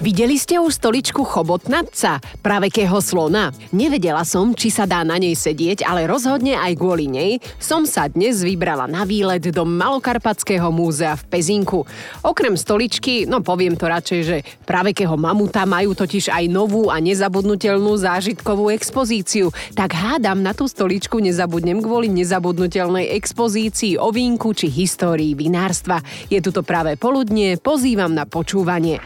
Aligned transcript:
Videli 0.00 0.40
ste 0.40 0.56
už 0.56 0.80
stoličku 0.80 1.28
chobotnatca, 1.28 2.24
pravekého 2.40 3.04
slona? 3.04 3.52
Nevedela 3.68 4.24
som, 4.24 4.56
či 4.56 4.72
sa 4.72 4.88
dá 4.88 5.04
na 5.04 5.20
nej 5.20 5.36
sedieť, 5.36 5.84
ale 5.84 6.08
rozhodne 6.08 6.56
aj 6.56 6.72
kvôli 6.80 7.04
nej 7.04 7.36
som 7.60 7.84
sa 7.84 8.08
dnes 8.08 8.40
vybrala 8.40 8.88
na 8.88 9.04
výlet 9.04 9.52
do 9.52 9.68
Malokarpatského 9.68 10.72
múzea 10.72 11.20
v 11.20 11.22
Pezinku. 11.28 11.84
Okrem 12.24 12.56
stoličky, 12.56 13.28
no 13.28 13.44
poviem 13.44 13.76
to 13.76 13.92
radšej, 13.92 14.20
že 14.24 14.36
pravekého 14.64 15.20
mamuta 15.20 15.68
majú 15.68 15.92
totiž 15.92 16.32
aj 16.32 16.48
novú 16.48 16.88
a 16.88 16.96
nezabudnutelnú 16.96 17.92
zážitkovú 18.00 18.72
expozíciu. 18.72 19.52
Tak 19.76 19.92
hádam 19.92 20.40
na 20.40 20.56
tú 20.56 20.64
stoličku 20.64 21.20
nezabudnem 21.20 21.76
kvôli 21.84 22.08
nezabudnutelnej 22.08 23.12
expozícii 23.20 24.00
o 24.00 24.08
vínku 24.08 24.56
či 24.56 24.72
histórii 24.72 25.36
vinárstva. 25.36 26.00
Je 26.32 26.40
tu 26.40 26.56
to 26.56 26.64
práve 26.64 26.96
poludnie, 26.96 27.60
pozývam 27.60 28.16
na 28.16 28.24
počúvanie. 28.24 28.96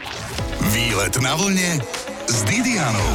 Výlet 0.95 1.19
na 1.19 1.35
vlne 1.35 1.83
s 2.23 2.47
Didianou. 2.47 3.11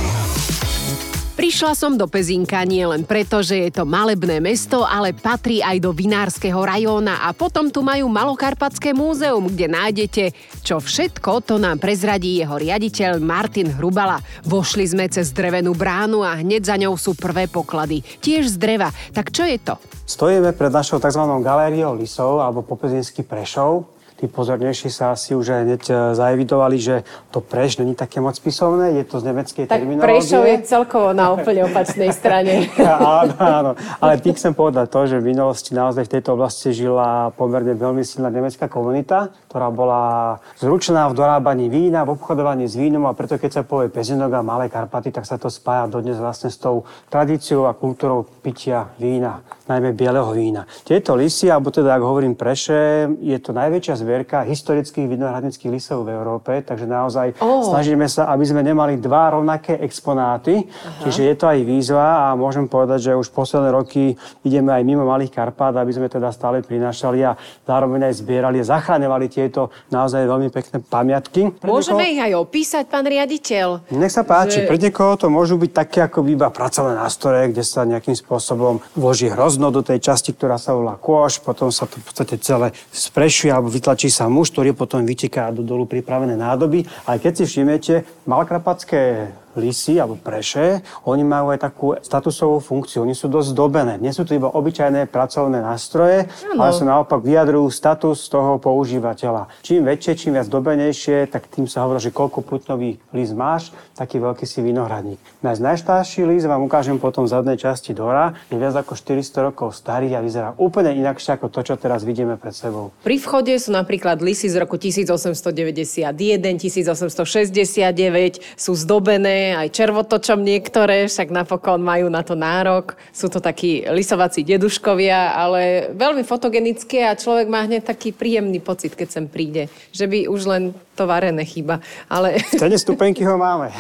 Prišla 1.33 1.73
som 1.73 1.97
do 1.97 2.05
Pezinka 2.05 2.61
nie 2.69 2.85
len 2.85 3.09
preto, 3.09 3.41
že 3.41 3.57
je 3.57 3.71
to 3.73 3.89
malebné 3.89 4.37
mesto, 4.37 4.85
ale 4.85 5.17
patrí 5.17 5.65
aj 5.65 5.81
do 5.81 5.97
vinárskeho 5.97 6.61
rajóna 6.61 7.25
a 7.25 7.33
potom 7.33 7.73
tu 7.73 7.81
majú 7.81 8.05
Malokarpatské 8.13 8.93
múzeum, 8.93 9.49
kde 9.49 9.73
nájdete, 9.73 10.25
čo 10.61 10.77
všetko 10.77 11.41
to 11.41 11.57
nám 11.57 11.81
prezradí 11.81 12.45
jeho 12.45 12.61
riaditeľ 12.61 13.17
Martin 13.17 13.73
Hrubala. 13.73 14.21
Vošli 14.45 14.85
sme 14.85 15.09
cez 15.09 15.33
drevenú 15.33 15.73
bránu 15.73 16.21
a 16.21 16.37
hneď 16.37 16.69
za 16.69 16.77
ňou 16.77 17.01
sú 17.01 17.17
prvé 17.17 17.49
poklady, 17.49 18.05
tiež 18.21 18.45
z 18.45 18.57
dreva. 18.61 18.93
Tak 19.17 19.33
čo 19.33 19.49
je 19.49 19.57
to? 19.57 19.81
Stojíme 20.05 20.53
pred 20.53 20.69
našou 20.69 21.01
tzv. 21.01 21.25
galériou 21.41 21.97
lisov 21.97 22.45
alebo 22.45 22.61
popezinský 22.61 23.25
Prešov 23.25 23.89
tí 24.21 24.29
pozornejší 24.29 24.93
sa 24.93 25.17
asi 25.17 25.33
už 25.33 25.57
aj 25.57 25.63
hneď 25.65 25.83
e, 25.89 25.93
zaevidovali, 26.13 26.77
že 26.77 27.09
to 27.33 27.41
preš 27.41 27.81
není 27.81 27.97
také 27.97 28.21
moc 28.21 28.37
písomné, 28.37 29.01
je 29.01 29.05
to 29.09 29.17
z 29.17 29.25
nemeckej 29.33 29.65
tak 29.65 29.81
terminológie. 29.81 30.05
Prešov 30.05 30.43
je 30.45 30.57
celkovo 30.69 31.09
na 31.17 31.33
úplne 31.33 31.65
opačnej 31.65 32.13
strane. 32.13 32.69
áno, 32.85 33.35
áno. 33.41 33.71
Ale 33.97 34.21
tým 34.21 34.37
chcem 34.37 34.53
povedať 34.53 34.93
to, 34.93 35.01
že 35.09 35.17
v 35.25 35.33
minulosti 35.33 35.73
naozaj 35.73 36.05
v 36.05 36.13
tejto 36.21 36.37
oblasti 36.37 36.77
žila 36.77 37.33
pomerne 37.33 37.73
veľmi 37.73 38.05
silná 38.05 38.29
nemecká 38.29 38.69
komunita, 38.69 39.33
ktorá 39.49 39.73
bola 39.73 40.37
zručená 40.61 41.09
v 41.09 41.17
dorábaní 41.17 41.73
vína, 41.73 42.05
v 42.05 42.21
obchodovaní 42.21 42.69
s 42.69 42.77
vínom 42.77 43.09
a 43.09 43.17
preto 43.17 43.41
keď 43.41 43.51
sa 43.51 43.63
povie 43.65 43.89
Pezinok 43.89 44.37
a 44.37 44.45
Malé 44.45 44.69
Karpaty, 44.69 45.09
tak 45.17 45.25
sa 45.25 45.41
to 45.41 45.49
spája 45.49 45.89
dodnes 45.89 46.21
vlastne 46.21 46.53
s 46.53 46.61
tou 46.61 46.85
tradíciou 47.09 47.65
a 47.65 47.73
kultúrou 47.73 48.29
pitia 48.45 48.93
vína, 49.01 49.41
najmä 49.65 49.97
bieleho 49.97 50.29
vína. 50.37 50.69
Tieto 50.85 51.17
lisy, 51.17 51.49
alebo 51.49 51.73
teda, 51.73 51.97
ak 51.97 52.05
hovorím 52.05 52.37
preše, 52.37 53.09
je 53.23 53.39
to 53.41 53.57
najväčšia 53.57 53.95
zbierka 54.11 54.43
historických 54.43 55.07
vinohradnických 55.07 55.71
lisov 55.71 56.03
v 56.03 56.19
Európe, 56.19 56.67
takže 56.67 56.83
naozaj 56.83 57.39
oh. 57.39 57.63
snažíme 57.63 58.11
sa, 58.11 58.27
aby 58.35 58.43
sme 58.43 58.67
nemali 58.67 58.99
dva 58.99 59.39
rovnaké 59.39 59.79
exponáty. 59.79 60.67
Aha. 60.67 61.07
Čiže 61.07 61.31
je 61.31 61.35
to 61.39 61.47
aj 61.47 61.59
výzva 61.63 62.07
a 62.27 62.35
môžem 62.35 62.67
povedať, 62.67 63.07
že 63.07 63.13
už 63.15 63.31
posledné 63.31 63.71
roky 63.71 64.19
ideme 64.43 64.75
aj 64.75 64.83
mimo 64.83 65.07
Malých 65.07 65.31
Karpát, 65.31 65.71
aby 65.79 65.95
sme 65.95 66.11
teda 66.11 66.35
stále 66.35 66.59
prinášali 66.67 67.23
a 67.23 67.39
zároveň 67.63 68.11
aj 68.11 68.19
zbierali 68.19 68.59
a 68.59 68.67
zachraňovali 68.67 69.27
tieto 69.31 69.71
naozaj 69.95 70.27
veľmi 70.27 70.51
pekné 70.51 70.83
pamiatky. 70.83 71.55
Pre 71.63 71.71
Môžeme 71.71 72.03
niekoho... 72.03 72.15
ich 72.19 72.21
aj 72.27 72.33
opísať, 72.35 72.85
pán 72.91 73.07
riaditeľ. 73.07 73.95
Nech 73.95 74.11
sa 74.11 74.27
páči, 74.27 74.65
že... 74.65 74.67
pre 74.67 74.75
niekoho 74.75 75.15
to 75.15 75.31
môžu 75.31 75.55
byť 75.55 75.71
také 75.71 76.03
ako 76.03 76.27
iba 76.27 76.51
pracovné 76.51 76.99
nástroje, 76.99 77.55
kde 77.55 77.63
sa 77.63 77.87
nejakým 77.87 78.19
spôsobom 78.19 78.83
vloží 78.99 79.31
hrozno 79.31 79.71
do 79.71 79.87
tej 79.87 80.03
časti, 80.03 80.35
ktorá 80.35 80.59
sa 80.59 80.75
volá 80.75 80.99
kôš, 80.99 81.39
potom 81.39 81.71
sa 81.71 81.87
to 81.87 82.03
v 82.03 82.05
podstate 82.11 82.35
celé 82.43 82.75
sprešuje 82.91 83.53
alebo 83.53 83.69
vytlačí 83.69 84.00
Tlačí 84.01 84.17
sa 84.17 84.33
muž, 84.33 84.49
ktorý 84.49 84.73
potom 84.73 85.05
vyteká 85.05 85.53
do 85.53 85.61
dolu 85.61 85.85
pripravené 85.85 86.33
nádoby. 86.33 86.89
Ale 87.05 87.21
keď 87.21 87.37
si 87.37 87.45
všimnete, 87.45 88.25
malkrapacké 88.25 89.29
lisy 89.59 89.99
alebo 89.99 90.15
preše, 90.15 90.85
oni 91.07 91.27
majú 91.27 91.51
aj 91.51 91.59
takú 91.59 91.87
statusovú 91.99 92.63
funkciu. 92.63 93.03
Oni 93.03 93.17
sú 93.17 93.27
dosť 93.27 93.51
dobené. 93.57 93.99
Nie 93.99 94.15
sú 94.15 94.23
to 94.23 94.37
iba 94.37 94.47
obyčajné 94.47 95.11
pracovné 95.11 95.59
nástroje, 95.59 96.31
ano. 96.55 96.63
ale 96.63 96.71
sú 96.71 96.87
naopak 96.87 97.19
vyjadrujú 97.25 97.67
status 97.73 98.31
toho 98.31 98.63
používateľa. 98.63 99.51
Čím 99.67 99.87
väčšie, 99.87 100.13
čím 100.15 100.33
viac 100.39 100.47
dobenejšie, 100.47 101.27
tak 101.27 101.51
tým 101.51 101.67
sa 101.67 101.83
hovorí, 101.83 101.99
že 101.99 102.15
koľko 102.15 102.47
putnový 102.47 103.03
list 103.11 103.35
máš, 103.35 103.75
taký 103.99 104.23
veľký 104.23 104.47
si 104.47 104.63
vinohradník. 104.63 105.19
Náš 105.43 105.59
najstarší 105.59 106.23
list 106.29 106.47
vám 106.47 106.63
ukážem 106.63 107.01
potom 107.01 107.27
v 107.27 107.33
zadnej 107.35 107.59
časti 107.59 107.91
dora. 107.97 108.37
Je 108.53 108.59
viac 108.61 108.77
ako 108.77 108.95
400 108.95 109.51
rokov 109.51 109.75
starý 109.75 110.15
a 110.15 110.23
vyzerá 110.23 110.55
úplne 110.61 110.95
inakšie 110.95 111.35
ako 111.35 111.51
to, 111.51 111.61
čo 111.67 111.75
teraz 111.75 112.07
vidíme 112.07 112.39
pred 112.39 112.55
sebou. 112.55 112.95
Pri 113.03 113.19
vchode 113.19 113.51
sú 113.59 113.75
napríklad 113.75 114.23
lisy 114.23 114.47
z 114.47 114.57
roku 114.61 114.79
1891, 114.79 116.15
1869, 116.61 118.43
sú 118.55 118.73
zdobené 118.77 119.40
aj 119.57 119.73
červotočom 119.73 120.41
niektoré, 120.45 121.09
však 121.09 121.33
napokon 121.33 121.81
majú 121.81 122.13
na 122.13 122.21
to 122.21 122.37
nárok. 122.37 122.95
Sú 123.11 123.33
to 123.33 123.41
takí 123.41 123.83
lisovací 123.89 124.45
deduškovia, 124.45 125.35
ale 125.35 125.91
veľmi 125.97 126.23
fotogenické 126.23 127.09
a 127.09 127.19
človek 127.19 127.49
má 127.49 127.65
hneď 127.65 127.89
taký 127.89 128.13
príjemný 128.13 128.61
pocit, 128.61 128.93
keď 128.93 129.09
sem 129.09 129.25
príde. 129.27 129.73
Že 129.97 130.05
by 130.07 130.19
už 130.29 130.41
len 130.45 130.63
to 131.01 131.09
varené 131.09 131.49
chyba. 131.49 131.81
Ale... 132.13 132.37
V 132.37 132.61
cene 132.61 132.77
stupenky 132.77 133.25
ho 133.25 133.41
máme. 133.41 133.73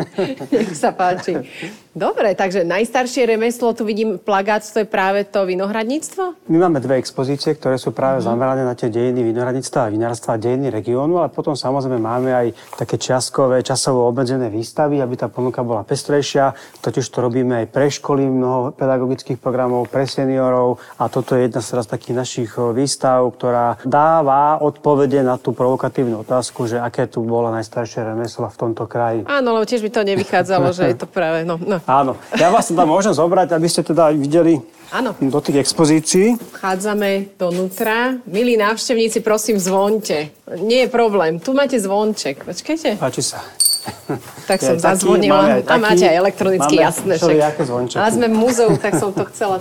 Nech 0.54 0.78
sa 0.78 0.94
páči. 0.94 1.42
Dobre, 1.98 2.38
takže 2.38 2.62
najstaršie 2.62 3.26
remeslo, 3.26 3.74
tu 3.74 3.82
vidím 3.82 4.22
plagát, 4.22 4.62
to 4.62 4.86
je 4.86 4.86
práve 4.86 5.26
to 5.26 5.42
vinohradníctvo? 5.42 6.46
My 6.46 6.56
máme 6.62 6.78
dve 6.78 7.02
expozície, 7.02 7.58
ktoré 7.58 7.74
sú 7.74 7.90
práve 7.90 8.22
uh-huh. 8.22 8.30
zamerané 8.30 8.62
na 8.62 8.78
tie 8.78 8.86
dejiny 8.86 9.26
vinohradníctva 9.34 9.90
a 9.90 9.90
vinárstva 9.90 10.38
a 10.38 10.38
dejiny 10.38 10.70
regiónu, 10.70 11.18
ale 11.18 11.34
potom 11.34 11.58
samozrejme 11.58 11.98
máme 11.98 12.30
aj 12.30 12.46
také 12.78 13.02
čiastkové, 13.02 13.66
časovo 13.66 14.06
obmedzené 14.06 14.46
výstavy, 14.46 15.02
aby 15.02 15.18
tá 15.18 15.26
ponuka 15.26 15.66
bola 15.66 15.82
pestrejšia. 15.82 16.54
Totiž 16.78 17.02
to 17.10 17.18
robíme 17.18 17.66
aj 17.66 17.66
pre 17.74 17.90
školy, 17.90 18.30
mnoho 18.30 18.70
pedagogických 18.78 19.42
programov, 19.42 19.90
pre 19.90 20.06
seniorov 20.06 20.78
a 21.02 21.10
toto 21.10 21.34
je 21.34 21.50
jedna 21.50 21.58
z 21.58 21.82
takých 21.82 22.14
našich 22.14 22.50
výstav, 22.54 23.26
ktorá 23.34 23.74
dáva 23.82 24.62
odpovede 24.62 25.26
na 25.26 25.34
tú 25.34 25.50
provokatívnu 25.50 26.22
otázku, 26.22 26.67
že 26.68 26.76
aké 26.76 27.08
tu 27.08 27.24
bolo 27.24 27.48
najstaršie 27.48 28.04
remeslo 28.04 28.46
v 28.52 28.56
tomto 28.60 28.84
kraji. 28.84 29.24
Áno, 29.24 29.56
lebo 29.56 29.64
tiež 29.64 29.80
by 29.80 29.90
to 29.90 30.02
nevychádzalo, 30.04 30.70
že 30.76 30.92
je 30.92 30.96
to 31.00 31.08
práve... 31.08 31.48
No, 31.48 31.56
no. 31.56 31.80
Áno. 31.88 32.20
Ja 32.36 32.52
vás 32.52 32.68
tam 32.68 32.88
môžem 32.88 33.16
zobrať, 33.16 33.56
aby 33.56 33.66
ste 33.66 33.80
teda 33.80 34.12
videli 34.12 34.60
Áno. 34.92 35.16
do 35.16 35.40
tých 35.40 35.64
expozícií. 35.64 36.36
Vchádzame 36.60 37.40
donútra. 37.40 38.20
Milí 38.28 38.60
návštevníci, 38.60 39.24
prosím, 39.24 39.56
zvonte. 39.56 40.28
Nie 40.60 40.84
je 40.84 40.88
problém. 40.92 41.40
Tu 41.40 41.56
máte 41.56 41.80
zvonček. 41.80 42.44
Počkajte. 42.44 43.00
Páči 43.00 43.24
sa. 43.24 43.40
Tak 44.44 44.60
som 44.60 44.76
zazvonila. 44.76 45.64
A 45.64 45.76
máte 45.80 46.04
aj 46.04 46.16
elektronicky, 46.20 46.76
jasné. 46.76 47.16
Však. 47.16 47.96
Ale 47.96 48.10
sme 48.12 48.26
v 48.28 48.36
múzeu, 48.36 48.70
tak 48.76 49.00
som 49.00 49.12
to 49.16 49.24
chcela. 49.32 49.56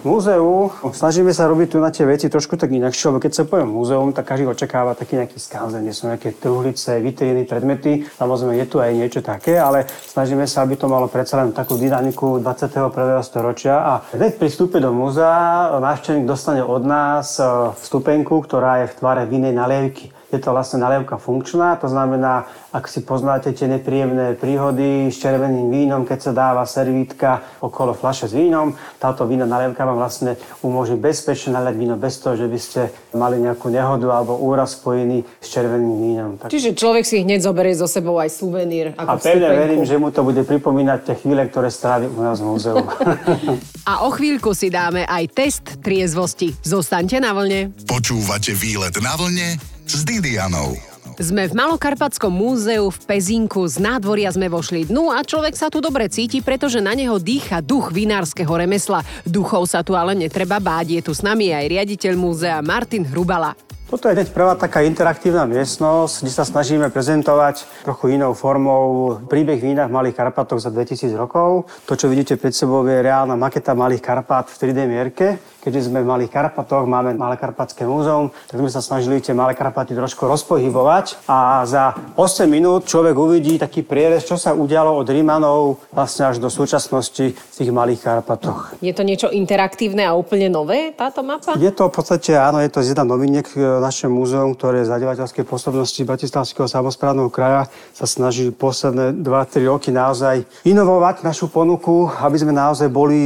Múzeu, 0.00 0.72
snažíme 0.96 1.28
sa 1.36 1.44
robiť 1.44 1.76
tu 1.76 1.76
na 1.76 1.92
tie 1.92 2.08
veci 2.08 2.32
trošku 2.32 2.56
tak 2.56 2.72
inakšie, 2.72 3.12
lebo 3.12 3.20
keď 3.20 3.32
sa 3.36 3.44
poviem 3.44 3.68
múzeum, 3.68 4.16
tak 4.16 4.32
každý 4.32 4.48
očakáva 4.48 4.96
taký 4.96 5.20
nejaký 5.20 5.36
skanzen, 5.36 5.84
kde 5.84 5.92
sú 5.92 6.08
nejaké 6.08 6.32
truhlice, 6.40 7.04
vitríny, 7.04 7.44
predmety. 7.44 8.08
Samozrejme 8.16 8.56
je 8.64 8.66
tu 8.72 8.80
aj 8.80 8.96
niečo 8.96 9.20
také, 9.20 9.60
ale 9.60 9.84
snažíme 10.08 10.48
sa, 10.48 10.64
aby 10.64 10.80
to 10.80 10.88
malo 10.88 11.04
predsa 11.04 11.44
len 11.44 11.52
takú 11.52 11.76
dynamiku 11.76 12.40
21. 12.40 13.20
storočia. 13.20 13.76
A 13.76 13.92
hneď 14.16 14.40
pri 14.40 14.48
vstupe 14.48 14.80
do 14.80 14.88
múzea 14.88 15.68
návštevník 15.76 16.24
dostane 16.24 16.64
od 16.64 16.80
nás 16.80 17.36
e, 17.36 17.44
vstupenku, 17.76 18.40
ktorá 18.40 18.80
je 18.80 18.96
v 18.96 18.96
tvare 19.04 19.28
vinej 19.28 19.52
nalievky. 19.52 20.16
Je 20.30 20.38
to 20.38 20.54
vlastne 20.54 20.78
nalievka 20.78 21.18
funkčná, 21.18 21.74
to 21.82 21.90
znamená, 21.90 22.46
ak 22.70 22.86
si 22.86 23.02
poznáte 23.02 23.50
tie 23.50 23.66
nepríjemné 23.66 24.38
príhody 24.38 25.10
s 25.10 25.18
červeným 25.18 25.74
vínom, 25.74 26.06
keď 26.06 26.30
sa 26.30 26.32
dáva 26.32 26.62
servítka 26.62 27.42
okolo 27.58 27.98
fľaše 27.98 28.30
s 28.30 28.34
vínom, 28.38 28.78
táto 29.02 29.26
vína 29.26 29.42
nalievka 29.42 29.82
vám 29.82 29.98
vlastne 29.98 30.38
umožní 30.62 31.02
bezpečne 31.02 31.58
naliať 31.58 31.74
víno 31.74 31.98
bez 31.98 32.22
toho, 32.22 32.38
že 32.38 32.46
by 32.46 32.58
ste 32.62 32.80
mali 33.10 33.42
nejakú 33.42 33.74
nehodu 33.74 34.06
alebo 34.06 34.38
úraz 34.38 34.78
spojený 34.78 35.26
s 35.42 35.46
červeným 35.50 35.96
vínom. 35.98 36.30
Tak... 36.38 36.54
Čiže 36.54 36.78
človek 36.78 37.02
si 37.02 37.26
hneď 37.26 37.42
zoberie 37.42 37.74
so 37.74 37.90
sebou 37.90 38.14
aj 38.22 38.30
suvenír. 38.30 38.94
Ako 38.94 39.10
A 39.10 39.18
pevne 39.18 39.50
verím, 39.50 39.82
že 39.82 39.98
mu 39.98 40.14
to 40.14 40.22
bude 40.22 40.46
pripomínať 40.46 41.10
tie 41.10 41.14
chvíle, 41.18 41.42
ktoré 41.50 41.74
strávi 41.74 42.06
u 42.06 42.22
nás 42.22 42.38
v 42.38 42.46
múzeu. 42.54 42.78
A 43.90 44.06
o 44.06 44.14
chvíľku 44.14 44.54
si 44.54 44.70
dáme 44.70 45.02
aj 45.10 45.24
test 45.34 45.82
triezvosti. 45.82 46.54
Zostaňte 46.62 47.18
na 47.18 47.34
vlne. 47.34 47.74
Počúvate 47.90 48.54
výlet 48.54 48.94
na 49.02 49.18
vlne 49.18 49.79
s 49.90 50.06
Didianou. 50.06 50.78
Sme 51.18 51.50
v 51.50 51.56
Malokarpatskom 51.58 52.30
múzeu 52.30 52.86
v 52.94 52.98
Pezinku, 53.10 53.66
z 53.66 53.82
nádvoria 53.82 54.30
sme 54.30 54.46
vošli 54.46 54.86
dnu 54.86 55.10
a 55.10 55.26
človek 55.26 55.58
sa 55.58 55.66
tu 55.66 55.82
dobre 55.82 56.06
cíti, 56.06 56.38
pretože 56.38 56.78
na 56.78 56.94
neho 56.94 57.18
dýcha 57.18 57.58
duch 57.58 57.90
vinárskeho 57.90 58.54
remesla. 58.54 59.02
Duchov 59.26 59.66
sa 59.66 59.82
tu 59.82 59.98
ale 59.98 60.14
netreba 60.14 60.62
báť, 60.62 60.94
je 60.94 61.02
tu 61.02 61.12
s 61.12 61.26
nami 61.26 61.50
aj 61.50 61.66
riaditeľ 61.66 62.14
múzea 62.14 62.62
Martin 62.62 63.02
Hrubala. 63.02 63.58
Toto 63.90 64.06
je 64.06 64.14
hneď 64.14 64.30
prvá 64.30 64.54
taká 64.54 64.86
interaktívna 64.86 65.50
miestnosť, 65.50 66.22
kde 66.22 66.30
sa 66.30 66.46
snažíme 66.46 66.94
prezentovať 66.94 67.66
trochu 67.82 68.14
inou 68.14 68.38
formou 68.38 69.18
príbeh 69.26 69.58
vína 69.58 69.90
v 69.90 69.98
Malých 69.98 70.14
Karpatoch 70.14 70.62
za 70.62 70.70
2000 70.70 71.10
rokov. 71.18 71.66
To, 71.90 71.98
čo 71.98 72.06
vidíte 72.06 72.38
pred 72.38 72.54
sebou, 72.54 72.86
je 72.86 73.02
reálna 73.02 73.34
maketa 73.34 73.74
Malých 73.74 73.98
Karpát 73.98 74.46
v 74.46 74.54
3D 74.54 74.86
mierke. 74.86 75.42
Keďže 75.60 75.92
sme 75.92 76.02
v 76.02 76.10
Malých 76.10 76.32
Karpatoch, 76.32 76.88
máme 76.88 77.14
Malé 77.14 77.36
Karpatské 77.36 77.84
múzeum, 77.84 78.32
tak 78.48 78.56
sme 78.58 78.72
sa 78.72 78.80
snažili 78.80 79.20
tie 79.20 79.36
Malé 79.36 79.52
Karpaty 79.54 79.92
trošku 79.92 80.24
rozpohybovať 80.26 81.28
a 81.28 81.62
za 81.68 81.94
8 82.16 82.48
minút 82.48 82.88
človek 82.88 83.14
uvidí 83.14 83.60
taký 83.60 83.84
prierez, 83.84 84.24
čo 84.24 84.40
sa 84.40 84.56
udialo 84.56 84.96
od 84.96 85.06
Rímanov 85.06 85.84
vlastne 85.92 86.32
až 86.32 86.40
do 86.40 86.48
súčasnosti 86.48 87.36
v 87.36 87.54
tých 87.54 87.70
Malých 87.70 88.00
Karpatoch. 88.04 88.74
Je 88.80 88.96
to 88.96 89.04
niečo 89.04 89.28
interaktívne 89.28 90.02
a 90.04 90.16
úplne 90.16 90.48
nové, 90.48 90.96
táto 90.96 91.20
mapa? 91.20 91.54
Je 91.60 91.70
to 91.70 91.88
v 91.88 91.94
podstate, 91.94 92.34
áno, 92.34 92.58
je 92.64 92.72
to 92.72 92.80
jedna 92.80 93.04
noviniek 93.04 93.46
e, 93.54 93.60
naše 93.80 94.08
múzeum, 94.10 94.56
ktoré 94.56 94.82
z 94.82 94.92
zadevateľskej 94.96 95.44
pôsobnosti 95.46 96.00
Bratislavského 96.02 96.66
samozprávneho 96.66 97.28
kraja 97.28 97.70
sa 97.94 98.06
snaží 98.08 98.50
posledné 98.50 99.20
2-3 99.22 99.70
roky 99.70 99.88
naozaj 99.94 100.42
inovovať 100.64 101.22
našu 101.22 101.52
ponuku, 101.52 102.08
aby 102.20 102.36
sme 102.36 102.52
naozaj 102.54 102.88
boli, 102.90 103.20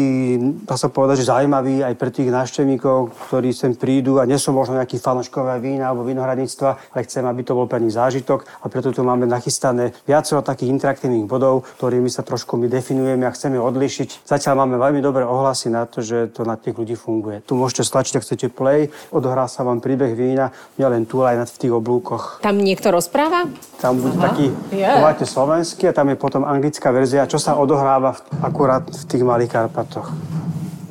dá 0.65 0.75
sa 0.77 0.89
povedať, 0.91 1.25
že 1.25 1.31
zaujímaví 1.31 1.83
aj 1.83 1.95
pre 1.95 2.11
tých 2.11 2.24
návštevníkov, 2.31 3.13
ktorí 3.29 3.51
sem 3.51 3.73
prídu 3.75 4.21
a 4.21 4.29
nie 4.29 4.39
sú 4.39 4.55
možno 4.55 4.79
nejakí 4.79 5.01
fanoškové 5.01 5.59
vína 5.61 5.91
alebo 5.91 6.07
vinohradníctva, 6.07 6.95
ale 6.95 7.05
chcem, 7.05 7.25
aby 7.25 7.43
to 7.43 7.57
bol 7.57 7.67
pre 7.69 7.83
nich 7.83 7.93
zážitok 7.97 8.47
a 8.63 8.69
preto 8.69 8.93
tu 8.93 9.03
máme 9.03 9.27
nachystané 9.27 9.97
viacero 10.09 10.45
takých 10.45 10.73
interaktívnych 10.73 11.27
bodov, 11.29 11.67
ktorými 11.81 12.09
sa 12.09 12.23
trošku 12.23 12.57
my 12.61 12.71
definujeme 12.71 13.27
a 13.27 13.35
chceme 13.35 13.59
odlišiť. 13.59 14.29
Zatiaľ 14.29 14.65
máme 14.65 14.77
veľmi 14.81 15.01
dobré 15.03 15.25
ohlasy 15.27 15.73
na 15.73 15.89
to, 15.89 16.01
že 16.01 16.31
to 16.31 16.47
na 16.47 16.55
tých 16.55 16.77
ľudí 16.77 16.95
funguje. 16.95 17.43
Tu 17.45 17.59
môžete 17.59 17.85
stlačiť, 17.85 18.21
ak 18.21 18.25
chcete 18.25 18.47
play, 18.53 18.89
odohrá 19.11 19.49
sa 19.51 19.67
vám 19.67 19.83
príbeh 19.83 20.15
vína, 20.15 20.55
nielen 20.79 21.09
tu, 21.09 21.25
ale 21.25 21.43
aj 21.43 21.57
v 21.57 21.61
tých 21.67 21.73
oblúkoch. 21.73 22.45
Tam 22.45 22.61
niekto 22.61 22.93
rozpráva? 22.93 23.49
Tam 23.83 24.01
bude 24.01 24.17
Aha. 24.17 24.31
taký, 24.31 24.47
yeah. 24.73 25.03
máte 25.03 25.29
slovenský 25.29 25.91
a 25.91 25.97
tam 25.97 26.09
je 26.13 26.17
potom 26.17 26.47
anglická 26.47 26.89
verzia, 26.95 27.29
čo 27.29 27.37
sa 27.37 27.59
odohráva 27.59 28.17
v, 28.17 28.21
akurát 28.41 28.85
v 28.87 29.05
tých 29.05 29.23
Malých 29.25 29.53
Karpatoch. 29.53 30.09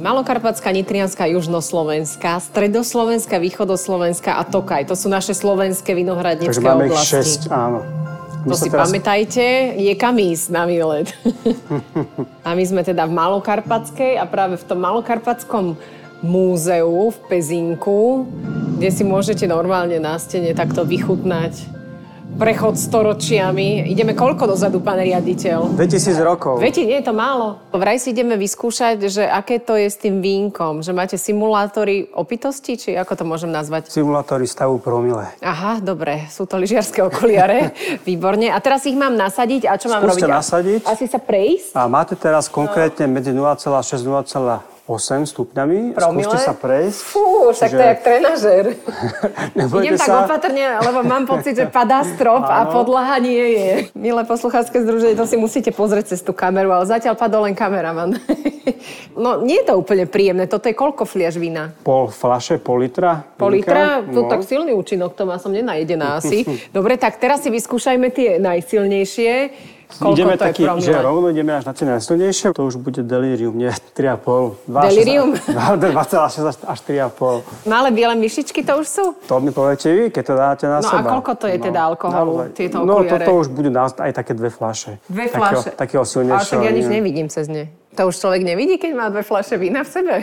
Malokarpatská, 0.03 0.75
Nitrianská, 0.75 1.31
Južnoslovenská, 1.31 2.43
Stredoslovenská, 2.43 3.39
Východoslovenská 3.39 4.35
a 4.35 4.43
Tokaj. 4.43 4.91
To 4.91 4.99
sú 4.99 5.07
naše 5.07 5.31
slovenské 5.31 5.95
vinohradnícke 5.95 6.59
Takže 6.59 6.67
máme 6.67 6.91
oblasti. 6.91 7.23
ich 7.23 7.47
6, 7.47 7.47
áno. 7.47 7.79
My 8.43 8.51
to 8.51 8.55
si 8.59 8.67
teraz... 8.67 8.91
pamätajte, 8.91 9.79
je 9.79 9.93
kam 9.95 10.19
ísť 10.19 10.45
na 10.51 10.67
výlet. 10.67 11.07
a 12.47 12.51
my 12.51 12.63
sme 12.67 12.83
teda 12.83 13.07
v 13.07 13.15
Malokarpatskej 13.15 14.19
a 14.19 14.27
práve 14.27 14.59
v 14.59 14.63
tom 14.67 14.83
Malokarpatskom 14.83 15.79
múzeu 16.19 17.07
v 17.07 17.17
Pezinku, 17.31 18.27
kde 18.75 18.91
si 18.91 19.07
môžete 19.07 19.47
normálne 19.47 20.03
na 20.03 20.19
stene 20.19 20.51
takto 20.51 20.83
vychutnať 20.83 21.82
prechod 22.33 22.75
storočiami. 22.75 23.87
Ideme 23.87 24.17
koľko 24.17 24.49
dozadu, 24.49 24.81
pán 24.81 24.99
riaditeľ? 24.99 25.77
2000 25.77 26.17
rokov. 26.25 26.57
Viete, 26.59 26.81
nie 26.81 26.97
je 26.99 27.05
to 27.05 27.13
málo. 27.13 27.61
Vraj 27.69 28.01
si 28.01 28.11
ideme 28.11 28.35
vyskúšať, 28.35 28.97
že 29.07 29.23
aké 29.23 29.61
to 29.61 29.77
je 29.77 29.87
s 29.87 29.97
tým 30.01 30.19
vínkom. 30.19 30.81
Že 30.81 30.91
máte 30.91 31.15
simulátory 31.21 32.09
opitosti, 32.11 32.75
či 32.75 32.97
ako 32.97 33.13
to 33.13 33.23
môžem 33.23 33.53
nazvať? 33.53 33.93
Simulátory 33.93 34.49
stavu 34.49 34.81
promile. 34.81 35.29
Aha, 35.39 35.77
dobre. 35.79 36.25
Sú 36.33 36.49
to 36.49 36.57
lyžiarske 36.57 37.05
okuliare. 37.05 37.71
Výborne. 38.09 38.49
A 38.49 38.57
teraz 38.59 38.83
ich 38.89 38.97
mám 38.97 39.13
nasadiť. 39.13 39.69
A 39.69 39.77
čo 39.77 39.93
mám 39.93 40.01
Skúste 40.01 40.25
robiť? 40.25 40.33
nasadiť. 40.33 40.81
Asi 40.89 41.05
sa 41.05 41.21
prejsť? 41.21 41.77
A 41.77 41.85
máte 41.85 42.17
teraz 42.17 42.49
konkrétne 42.49 43.05
medzi 43.05 43.29
0,6 43.29 44.01
0,8 44.01 44.72
8 44.83 45.23
stupňami. 45.23 45.95
Promile? 45.95 46.27
Skúste 46.27 46.43
sa 46.43 46.51
prejsť. 46.51 46.99
Fú, 47.07 47.55
však 47.55 47.71
že... 47.71 47.77
to 47.79 47.79
je 47.79 47.87
jak 47.87 48.01
trenažer. 48.03 48.65
Idem 49.79 49.95
sa... 49.95 50.03
tak 50.03 50.15
opatrne, 50.27 50.63
lebo 50.83 50.99
mám 51.07 51.23
pocit, 51.23 51.55
že 51.55 51.71
padá 51.71 52.03
strop 52.03 52.43
a 52.43 52.67
podlaha 52.67 53.15
nie 53.23 53.45
je. 53.55 53.71
Milé 53.95 54.27
posluchácké 54.27 54.83
združenie, 54.83 55.15
to 55.15 55.23
si 55.23 55.39
musíte 55.39 55.71
pozrieť 55.71 56.11
cez 56.11 56.19
tú 56.19 56.35
kameru, 56.35 56.75
ale 56.75 56.83
zatiaľ 56.83 57.15
padol 57.15 57.47
len 57.47 57.55
kameraman. 57.55 58.19
no, 59.23 59.39
nie 59.39 59.63
je 59.63 59.71
to 59.71 59.79
úplne 59.79 60.03
príjemné. 60.03 60.51
Toto 60.51 60.67
je 60.67 60.75
koľko 60.75 61.07
fliaž 61.07 61.39
vína? 61.39 61.71
Pol 61.87 62.11
flaše, 62.11 62.59
pol 62.59 62.83
litra. 62.83 63.23
Pol 63.39 63.55
litra? 63.55 64.03
No. 64.03 64.11
To 64.11 64.19
tak 64.27 64.43
silný 64.43 64.75
účinok, 64.75 65.15
to 65.15 65.23
má 65.23 65.39
som 65.39 65.55
nenajedená 65.55 66.19
asi. 66.19 66.43
Dobre, 66.75 66.99
tak 66.99 67.23
teraz 67.23 67.39
si 67.39 67.47
vyskúšajme 67.47 68.11
tie 68.11 68.35
najsilnejšie. 68.35 69.31
Koľko 69.99 70.15
ideme 70.17 70.35
taký, 70.39 70.63
je 70.65 70.89
že 70.89 70.93
rovno 70.97 71.29
ideme 71.29 71.53
až 71.53 71.69
na 71.69 71.73
tie 71.77 71.85
najsilnejšie, 71.85 72.57
to 72.57 72.63
už 72.65 72.81
bude 72.81 73.01
delirium, 73.05 73.53
nie 73.53 73.69
3,5. 73.93 74.65
Delirium? 74.69 75.29
2,6 75.81 76.65
až 76.65 76.79
3,5. 76.85 77.69
No 77.69 77.73
ale 77.77 77.89
biele 77.93 78.15
myšičky 78.17 78.65
to 78.65 78.81
už 78.81 78.87
sú? 78.87 79.05
To 79.29 79.37
mi 79.37 79.53
poviete 79.53 79.89
vy, 79.93 80.03
keď 80.09 80.23
to 80.23 80.33
dáte 80.33 80.65
na 80.65 80.79
no 80.81 80.87
seba. 80.87 81.01
No 81.01 81.09
a 81.09 81.13
koľko 81.19 81.31
to 81.37 81.45
je 81.51 81.57
no, 81.59 81.63
teda 81.69 81.79
alkoholu, 81.93 82.33
naozaj. 82.33 82.49
tieto 82.57 82.77
No 82.81 82.93
okuliare? 83.01 83.25
toto 83.25 83.31
už 83.37 83.47
budú 83.53 83.69
aj 83.77 84.11
také 84.13 84.31
dve 84.33 84.49
flaše. 84.49 84.97
Dve 85.05 85.25
flaše? 85.29 85.73
Takého, 85.73 85.77
takého 85.77 86.03
silnejšieho. 86.05 86.39
Ale 86.39 86.47
však 86.49 86.61
ja 86.65 86.71
nič 86.73 86.87
nevidím 86.89 87.27
cez 87.29 87.45
ne. 87.51 87.69
To 87.93 88.09
už 88.09 88.15
človek 88.17 88.41
nevidí, 88.41 88.81
keď 88.81 88.91
má 88.97 89.05
dve 89.13 89.21
flaše 89.21 89.53
vína 89.61 89.85
v 89.85 89.89
sebe. 89.89 90.15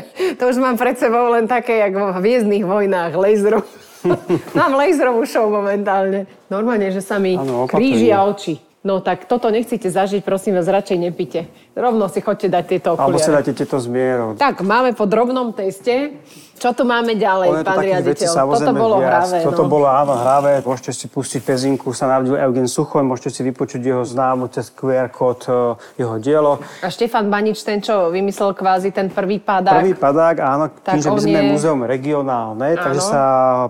To 0.43 0.51
už 0.51 0.59
mám 0.59 0.75
pred 0.75 0.99
sebou 0.99 1.31
len 1.31 1.47
také, 1.47 1.79
jak 1.79 1.95
vo 1.95 2.11
hviezdnych 2.19 2.67
vojnách, 2.67 3.15
laserov. 3.15 3.63
mám 4.59 4.75
laserovú 4.75 5.23
show 5.23 5.47
momentálne. 5.47 6.27
Normálne, 6.51 6.91
že 6.91 6.99
sa 7.05 7.23
mi 7.23 7.39
ano, 7.39 7.71
krížia 7.71 8.27
oči. 8.27 8.59
No 8.81 9.05
tak 9.05 9.29
toto 9.29 9.53
nechcete 9.53 9.93
zažiť, 9.93 10.25
prosím 10.25 10.57
vás, 10.57 10.65
radšej 10.65 10.97
nepite. 10.97 11.53
Rovno 11.77 12.09
si 12.09 12.25
chodte 12.25 12.49
dať 12.49 12.65
tieto 12.65 12.89
okuliare. 12.97 13.13
Alebo 13.13 13.21
si 13.21 13.29
dáte 13.29 13.53
tieto 13.53 13.77
zmierov. 13.77 14.41
Tak, 14.41 14.65
máme 14.65 14.97
po 14.97 15.05
drobnom 15.05 15.53
teste. 15.53 16.17
Čo 16.61 16.77
tu 16.77 16.85
máme 16.85 17.17
ďalej, 17.17 17.65
pán 17.65 17.81
riaditeľ? 17.81 18.33
Toto 18.37 18.73
bolo 18.77 19.01
viac. 19.01 19.09
hravé. 19.09 19.39
Toto 19.41 19.65
no. 19.65 19.71
bolo 19.73 19.89
áno 19.89 20.13
hravé. 20.13 20.61
Môžete 20.61 20.93
si 20.93 21.09
pustiť 21.09 21.41
pezinku, 21.41 21.97
sa 21.97 22.05
narodil 22.05 22.37
Eugen 22.37 22.69
Suchoj, 22.69 23.01
môžete 23.01 23.33
si 23.33 23.41
vypočuť 23.49 23.81
jeho 23.81 24.05
známu 24.05 24.53
cez 24.53 24.69
QR 24.69 25.09
kód 25.09 25.49
e, 25.49 25.81
jeho 25.97 26.21
dielo. 26.21 26.61
A 26.85 26.93
Štefan 26.93 27.33
Banič, 27.33 27.65
ten, 27.65 27.81
čo 27.81 28.13
vymyslel 28.13 28.53
kvázi 28.53 28.93
ten 28.93 29.09
prvý 29.09 29.41
padák. 29.41 29.81
Prvý 29.81 29.97
padák, 29.97 30.37
áno. 30.37 30.69
Tak 30.85 31.01
tým, 31.01 31.03
že 31.03 31.09
my 31.09 31.21
sme 31.25 31.41
je... 31.41 31.49
múzeum 31.57 31.81
regionálne, 31.81 32.77
áno. 32.77 32.85
takže 32.85 33.01
sa 33.09 33.23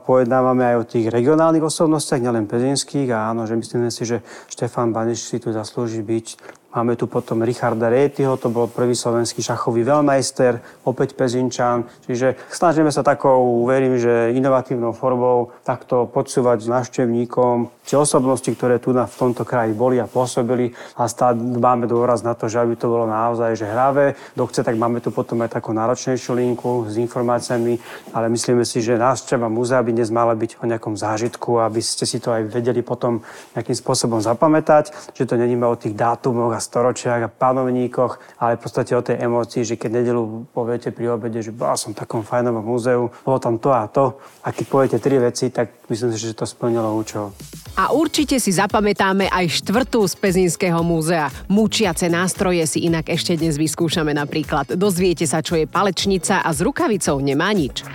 pojednávame 0.02 0.74
aj 0.74 0.76
o 0.82 0.84
tých 0.84 1.06
regionálnych 1.14 1.62
osobnostiach, 1.62 2.18
nielen 2.18 2.50
pezinských. 2.50 3.06
A 3.14 3.30
áno, 3.30 3.46
že 3.46 3.54
myslíme 3.54 3.94
si, 3.94 4.02
že 4.02 4.18
Štefan 4.50 4.90
Banič 4.90 5.30
si 5.30 5.38
tu 5.38 5.54
zaslúži 5.54 6.02
byť 6.02 6.58
Máme 6.70 6.94
tu 6.94 7.10
potom 7.10 7.42
Richarda 7.42 7.90
Rétyho, 7.90 8.38
to 8.38 8.46
bol 8.46 8.70
prvý 8.70 8.94
slovenský 8.94 9.42
šachový 9.42 9.82
veľmajster, 9.82 10.86
opäť 10.86 11.18
Pezinčan. 11.18 11.82
Čiže 12.06 12.38
snažíme 12.46 12.94
sa 12.94 13.02
takou, 13.02 13.66
verím, 13.66 13.98
že 13.98 14.30
inovatívnou 14.38 14.94
formou 14.94 15.50
takto 15.66 16.06
podsúvať 16.06 16.70
návštevníkom 16.70 17.74
tie 17.90 17.98
osobnosti, 17.98 18.46
ktoré 18.46 18.78
tu 18.78 18.94
na, 18.94 19.10
v 19.10 19.18
tomto 19.18 19.42
kraji 19.42 19.74
boli 19.74 19.98
a 19.98 20.06
pôsobili 20.06 20.70
a 20.94 21.10
stále 21.10 21.34
máme 21.34 21.90
dôraz 21.90 22.22
na 22.22 22.38
to, 22.38 22.46
že 22.46 22.62
aby 22.62 22.78
to 22.78 22.86
bolo 22.86 23.10
naozaj 23.10 23.58
že 23.58 23.66
hravé. 23.66 24.14
Kto 24.38 24.46
chce, 24.46 24.60
tak 24.62 24.78
máme 24.78 25.02
tu 25.02 25.10
potom 25.10 25.42
aj 25.42 25.58
takú 25.58 25.74
náročnejšiu 25.74 26.38
linku 26.38 26.86
s 26.86 26.94
informáciami, 26.94 27.82
ale 28.14 28.30
myslíme 28.30 28.62
si, 28.62 28.78
že 28.78 28.94
návšteva 28.94 29.50
múzea 29.50 29.82
by 29.82 29.90
dnes 29.90 30.14
mala 30.14 30.38
byť 30.38 30.62
o 30.62 30.70
nejakom 30.70 30.94
zážitku, 30.94 31.58
aby 31.58 31.82
ste 31.82 32.06
si 32.06 32.22
to 32.22 32.30
aj 32.30 32.46
vedeli 32.46 32.78
potom 32.86 33.26
nejakým 33.58 33.74
spôsobom 33.74 34.22
zapamätať, 34.22 34.94
že 35.10 35.26
to 35.26 35.34
není 35.34 35.58
o 35.58 35.74
tých 35.74 35.98
dátumoch 35.98 36.54
a 36.54 36.59
storočiach 36.60 37.20
a 37.24 37.32
panovníkoch, 37.32 38.38
ale 38.38 38.54
v 38.56 38.62
podstate 38.62 38.92
o 38.94 39.02
tej 39.02 39.18
emócii, 39.18 39.64
že 39.64 39.80
keď 39.80 39.90
nedelu 40.04 40.46
poviete 40.52 40.92
pri 40.92 41.16
obede, 41.16 41.40
že 41.40 41.50
bol 41.50 41.72
som 41.74 41.96
v 41.96 42.00
takom 42.04 42.20
fajnom 42.20 42.60
múzeu, 42.60 43.08
bolo 43.24 43.38
tam 43.40 43.56
to 43.56 43.72
a 43.72 43.88
to 43.88 44.20
a 44.44 44.52
keď 44.52 44.64
poviete 44.68 44.98
tri 45.00 45.16
veci, 45.16 45.48
tak 45.48 45.88
myslím 45.88 46.12
si, 46.12 46.20
že 46.20 46.36
to 46.36 46.44
splnilo 46.44 46.92
účel. 46.94 47.32
A 47.80 47.96
určite 47.96 48.36
si 48.36 48.52
zapamätáme 48.52 49.32
aj 49.32 49.64
štvrtú 49.64 50.04
z 50.04 50.14
Pezinského 50.20 50.84
múzea. 50.84 51.32
Mučiace 51.48 52.12
nástroje 52.12 52.66
si 52.68 52.84
inak 52.84 53.08
ešte 53.08 53.38
dnes 53.38 53.56
vyskúšame 53.56 54.12
napríklad. 54.12 54.76
Dozviete 54.76 55.24
sa, 55.24 55.40
čo 55.40 55.56
je 55.56 55.64
palečnica 55.64 56.44
a 56.44 56.50
s 56.52 56.60
rukavicou 56.60 57.16
nemá 57.22 57.48
nič. 57.56 57.86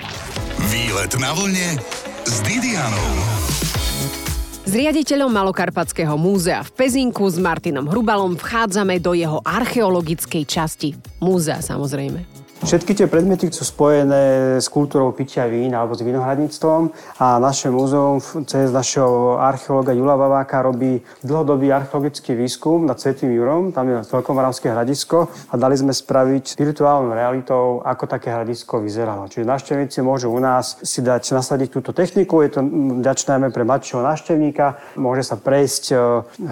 Výlet 0.72 1.13
na 1.22 1.31
vlne 1.36 1.77
s 2.25 2.41
Didianou. 2.41 3.64
S 4.65 4.74
riaditeľom 4.74 5.29
Malokarpatského 5.29 6.17
múzea 6.17 6.65
v 6.65 6.74
Pezinku 6.74 7.29
s 7.29 7.38
Martinom 7.38 7.86
Hrubalom 7.86 8.34
vchádzame 8.34 8.98
do 8.98 9.13
jeho 9.13 9.38
archeologickej 9.45 10.41
časti. 10.41 10.98
Múzea 11.22 11.62
samozrejme. 11.62 12.35
Všetky 12.64 12.96
tie 12.96 13.12
predmety 13.12 13.52
sú 13.52 13.68
spojené 13.68 14.56
s 14.64 14.72
kultúrou 14.72 15.12
pitia 15.12 15.44
vín 15.44 15.76
alebo 15.76 15.92
s 15.92 16.00
vinohradníctvom 16.00 16.88
a 17.20 17.36
naše 17.36 17.68
múzeum 17.68 18.24
cez 18.48 18.72
našeho 18.72 19.36
archeológa 19.36 19.92
Jula 19.92 20.16
Vaváka 20.16 20.64
robí 20.64 21.04
dlhodobý 21.20 21.76
archeologický 21.76 22.32
výskum 22.32 22.88
nad 22.88 22.96
Svetým 22.96 23.36
Jurom, 23.36 23.76
tam 23.76 23.92
je 23.92 24.08
Veľkomoravské 24.08 24.72
hradisko 24.72 25.28
a 25.52 25.54
dali 25.60 25.76
sme 25.76 25.92
spraviť 25.92 26.56
virtuálnou 26.56 27.12
realitou, 27.12 27.84
ako 27.84 28.08
také 28.08 28.32
hradisko 28.32 28.80
vyzeralo. 28.80 29.28
Čiže 29.28 29.44
návštevníci 29.44 30.00
môžu 30.00 30.32
u 30.32 30.40
nás 30.40 30.80
si 30.80 31.04
dať 31.04 31.36
nasadiť 31.36 31.76
túto 31.76 31.92
techniku, 31.92 32.40
je 32.40 32.56
to 32.56 32.64
vďačné 33.04 33.52
pre 33.52 33.68
mladšieho 33.68 34.00
návštevníka, 34.00 34.80
môže 34.96 35.28
sa 35.28 35.36
prejsť 35.36 35.84
e, 35.92 35.96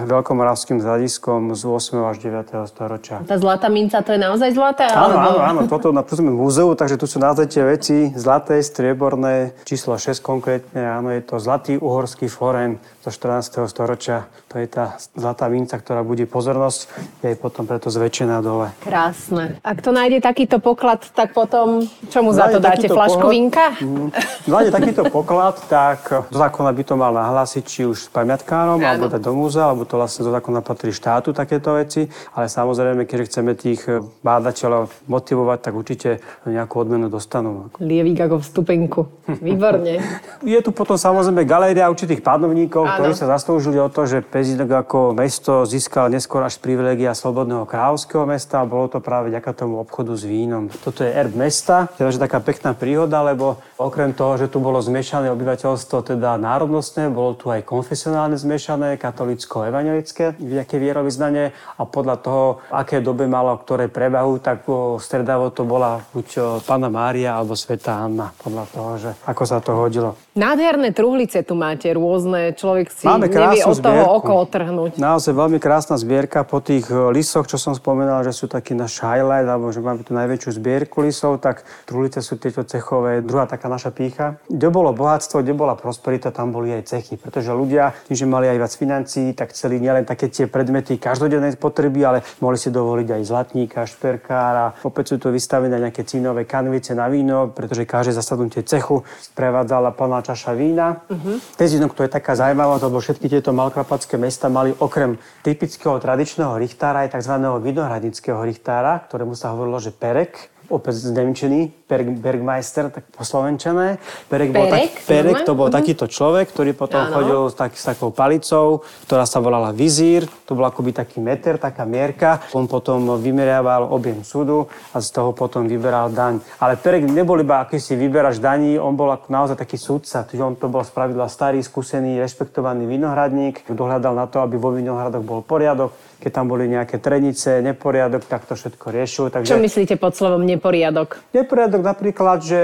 Veľkomoravským 0.04 0.84
hradiskom 0.84 1.56
z 1.56 1.64
8. 1.64 2.12
až 2.12 2.16
9. 2.20 2.68
storočia. 2.68 3.24
Tá 3.24 3.40
zlatá 3.40 3.72
minca, 3.72 4.04
to 4.04 4.12
je 4.12 4.20
naozaj 4.20 4.52
zlatá? 4.52 4.92
Áno, 4.92 5.16
áno, 5.16 5.40
áno, 5.40 5.60
toto 5.64 5.93
na 5.94 6.02
sme 6.02 6.34
múzeu, 6.34 6.74
takže 6.74 6.98
tu 6.98 7.06
sú 7.06 7.22
naozaj 7.22 7.46
tie 7.46 7.62
veci 7.62 8.10
zlaté, 8.18 8.58
strieborné, 8.58 9.54
číslo 9.62 9.94
6 9.94 10.18
konkrétne, 10.18 10.82
áno, 10.82 11.14
je 11.14 11.22
to 11.22 11.38
zlatý 11.38 11.78
uhorský 11.78 12.26
floren 12.26 12.82
zo 13.04 13.12
14. 13.12 13.68
storočia. 13.68 14.24
To 14.48 14.56
je 14.56 14.64
tá 14.64 14.96
zlatá 15.12 15.44
minca, 15.52 15.76
ktorá 15.76 16.00
budí 16.00 16.24
pozornosť, 16.24 16.88
je 17.20 17.36
potom 17.36 17.68
preto 17.68 17.92
zväčšená 17.92 18.40
dole. 18.40 18.72
Krásne. 18.80 19.60
Ak 19.60 19.84
to 19.84 19.92
nájde 19.92 20.24
takýto 20.24 20.56
poklad, 20.56 21.04
tak 21.12 21.36
potom 21.36 21.84
čo 22.08 22.24
mu 22.24 22.32
za 22.32 22.48
to 22.48 22.64
dáte? 22.64 22.88
Flašku 22.88 23.28
vinka? 23.28 23.76
Mm, 23.76 24.08
nájde 24.48 24.70
takýto 24.72 25.02
poklad, 25.12 25.60
tak 25.68 26.08
do 26.32 26.36
zákona 26.40 26.72
by 26.72 26.82
to 26.88 26.94
mal 26.96 27.12
nahlásiť, 27.12 27.64
či 27.68 27.84
už 27.84 27.96
s 27.98 28.08
pamiatkárom, 28.08 28.80
Áno. 28.80 28.88
alebo 28.88 29.12
dať 29.12 29.20
do 29.20 29.32
múzea, 29.36 29.68
alebo 29.68 29.84
to 29.84 30.00
vlastne 30.00 30.24
do 30.24 30.32
zákona 30.32 30.64
patrí 30.64 30.88
štátu 30.88 31.36
takéto 31.36 31.76
veci. 31.76 32.08
Ale 32.32 32.48
samozrejme, 32.48 33.04
keď 33.04 33.28
chceme 33.28 33.52
tých 33.52 33.84
bádateľov 34.24 34.88
motivovať, 35.12 35.58
tak 35.60 35.72
určite 35.76 36.24
nejakú 36.48 36.80
odmenu 36.80 37.12
dostanú. 37.12 37.68
Lievík 37.76 38.16
ako 38.24 38.40
vstupenku. 38.40 39.00
Výborne. 39.44 40.00
Je 40.40 40.60
tu 40.64 40.72
potom 40.72 40.96
samozrejme 40.96 41.44
galéria 41.44 41.92
určitých 41.92 42.24
pádovníkov, 42.24 42.93
ktorí 42.98 43.12
sa 43.18 43.26
zaslúžili 43.34 43.78
o 43.82 43.90
to, 43.90 44.06
že 44.06 44.22
Pezinok 44.22 44.86
ako 44.86 45.12
mesto 45.12 45.66
získal 45.66 46.08
neskôr 46.08 46.46
až 46.46 46.62
privilegia 46.62 47.10
slobodného 47.12 47.66
kráľovského 47.66 48.22
mesta 48.24 48.62
a 48.62 48.68
bolo 48.68 48.86
to 48.86 49.02
práve 49.02 49.34
ďaká 49.34 49.50
tomu 49.50 49.82
obchodu 49.82 50.14
s 50.14 50.22
vínom. 50.22 50.70
Toto 50.70 51.02
je 51.02 51.10
erb 51.10 51.34
mesta, 51.34 51.90
je 51.98 52.06
taká 52.14 52.38
pekná 52.38 52.72
príhoda, 52.78 53.20
lebo 53.26 53.58
okrem 53.74 54.14
toho, 54.14 54.38
že 54.38 54.46
tu 54.46 54.62
bolo 54.62 54.78
zmiešané 54.78 55.28
obyvateľstvo, 55.34 56.14
teda 56.14 56.38
národnostné, 56.38 57.10
bolo 57.10 57.34
tu 57.34 57.50
aj 57.50 57.66
konfesionálne 57.66 58.38
zmiešané, 58.38 58.96
katolicko-evangelické, 59.02 60.38
nejaké 60.38 60.78
vierovýznanie 60.78 61.50
a 61.74 61.82
podľa 61.82 62.16
toho, 62.22 62.44
aké 62.70 63.02
dobe 63.02 63.26
malo 63.26 63.56
ktoré 63.58 63.88
prevahu, 63.88 64.38
tak 64.38 64.68
stredavo 65.00 65.48
to 65.50 65.64
bola 65.64 66.04
buď 66.12 66.60
Pána 66.68 66.92
Mária 66.92 67.34
alebo 67.34 67.56
Sveta 67.56 68.04
Anna, 68.04 68.30
podľa 68.38 68.64
toho, 68.70 68.90
že 69.00 69.10
ako 69.24 69.42
sa 69.48 69.58
to 69.58 69.72
hodilo. 69.72 70.18
Nádherné 70.36 70.92
truhlice 70.92 71.40
tu 71.46 71.56
máte, 71.56 71.88
rôzne. 71.94 72.52
Človek 72.54 72.83
si 72.90 73.04
Máme 73.06 73.30
nevie 73.30 73.62
od 73.64 73.76
toho 73.76 73.76
zbierku. 73.78 74.18
oko 74.18 74.32
otrhnúť. 74.44 74.90
Naozaj 75.00 75.32
veľmi 75.32 75.58
krásna 75.62 75.96
zbierka 75.96 76.42
po 76.44 76.60
tých 76.60 76.88
e, 76.88 76.96
lisoch, 77.14 77.48
čo 77.48 77.56
som 77.56 77.72
spomínal, 77.72 78.24
že 78.24 78.32
sú 78.34 78.50
taký 78.50 78.76
náš 78.76 79.00
highlight, 79.00 79.46
alebo 79.48 79.70
že 79.70 79.80
máme 79.80 80.04
tu 80.04 80.12
najväčšiu 80.12 80.50
zbierku 80.58 81.04
lisov, 81.04 81.40
tak 81.40 81.62
truhlice 81.88 82.20
sú 82.20 82.36
tieto 82.36 82.64
cechové. 82.66 83.24
Druhá 83.24 83.48
taká 83.48 83.70
naša 83.70 83.94
pícha. 83.94 84.36
Kde 84.50 84.68
bolo 84.68 84.90
bohatstvo, 84.92 85.40
kde 85.40 85.54
bola 85.54 85.78
prosperita, 85.78 86.34
tam 86.34 86.50
boli 86.50 86.72
aj 86.74 86.90
cechy. 86.90 87.14
Pretože 87.16 87.54
ľudia, 87.54 87.94
tým, 88.08 88.16
že 88.18 88.26
mali 88.26 88.50
aj 88.50 88.58
viac 88.60 88.72
financií, 88.74 89.30
tak 89.32 89.54
chceli 89.54 89.78
nielen 89.78 90.04
také 90.04 90.28
tie 90.28 90.50
predmety 90.50 90.98
každodennej 90.98 91.56
potreby, 91.60 92.00
ale 92.04 92.18
mohli 92.42 92.58
si 92.58 92.72
dovoliť 92.74 93.08
aj 93.14 93.22
zlatníka, 93.22 93.86
šperkára. 93.86 94.82
Opäť 94.82 95.14
sú 95.14 95.16
tu 95.22 95.28
vystavené 95.30 95.78
nejaké 95.78 96.02
cínové 96.02 96.44
kanvice 96.44 96.96
na 96.96 97.06
víno, 97.06 97.52
pretože 97.52 97.86
každé 97.86 98.12
zasadnutie 98.16 98.66
cechu 98.66 99.04
sprevádzala 99.20 99.94
plná 99.94 100.22
čaša 100.24 100.52
vína. 100.56 101.04
Uh-huh. 101.06 101.38
Tezinok 101.54 101.94
to 101.94 102.02
je 102.02 102.10
taká 102.10 102.34
zaujímavá, 102.34 102.73
lebo 102.82 102.98
všetky 102.98 103.30
tieto 103.30 103.54
malkrapacké 103.54 104.18
mesta 104.18 104.50
mali 104.50 104.74
okrem 104.74 105.20
typického 105.44 106.00
tradičného 106.00 106.58
richtára 106.58 107.06
aj 107.06 107.20
tzv. 107.20 107.34
vinohradnického 107.62 108.40
richtára, 108.42 109.04
ktorému 109.06 109.36
sa 109.38 109.52
hovorilo, 109.52 109.78
že 109.78 109.94
perek 109.94 110.54
opäť 110.72 111.04
z 111.04 111.12
Nemčiny, 111.12 111.83
Berg, 111.94 112.10
Bergmeister, 112.18 112.90
tak 112.90 113.06
poslovenčené. 113.14 114.02
Perek, 114.26 114.50
bol 114.50 114.66
tak, 114.66 115.06
Perek 115.06 115.46
to 115.46 115.54
bol 115.54 115.70
uh-huh. 115.70 115.78
takýto 115.78 116.10
človek, 116.10 116.50
ktorý 116.50 116.74
potom 116.74 117.06
ano. 117.06 117.14
chodil 117.14 117.40
s, 117.46 117.54
tak, 117.54 117.78
s 117.78 117.86
takou 117.86 118.10
palicou, 118.10 118.82
ktorá 119.06 119.22
sa 119.22 119.38
volala 119.38 119.70
vizír. 119.70 120.26
To 120.50 120.58
bol 120.58 120.66
akoby 120.66 120.90
taký 120.90 121.22
meter, 121.22 121.54
taká 121.62 121.86
mierka. 121.86 122.42
On 122.50 122.66
potom 122.66 123.14
vymeriaval 123.22 123.86
objem 123.94 124.26
súdu 124.26 124.66
a 124.90 124.98
z 124.98 125.08
toho 125.14 125.30
potom 125.30 125.70
vyberal 125.70 126.10
daň. 126.10 126.42
Ale 126.58 126.74
Perek 126.74 127.06
nebol 127.06 127.38
iba 127.38 127.62
akýsi 127.62 127.94
vyberač 127.94 128.42
daní, 128.42 128.74
on 128.74 128.98
bol 128.98 129.14
naozaj 129.30 129.54
taký 129.54 129.78
súdca. 129.78 130.26
On 130.42 130.58
to 130.58 130.66
bol 130.66 130.82
spravidla 130.82 131.30
starý, 131.30 131.62
skúsený, 131.62 132.18
rešpektovaný 132.18 132.90
vinohradník. 132.90 133.70
Dohľadal 133.70 134.18
na 134.18 134.26
to, 134.26 134.42
aby 134.42 134.58
vo 134.58 134.74
vinohradoch 134.74 135.22
bol 135.22 135.46
poriadok 135.46 135.94
keď 136.24 136.32
tam 136.32 136.48
boli 136.48 136.64
nejaké 136.72 136.96
trenice, 137.04 137.60
neporiadok, 137.60 138.24
tak 138.24 138.48
to 138.48 138.56
všetko 138.56 138.86
riešil. 138.88 139.28
Takže... 139.28 139.52
Čo 139.52 139.60
myslíte 139.60 140.00
pod 140.00 140.16
slovom 140.16 140.48
neporiadok? 140.48 141.20
Neporiadok 141.36 141.83
napríklad, 141.84 142.40
že 142.40 142.60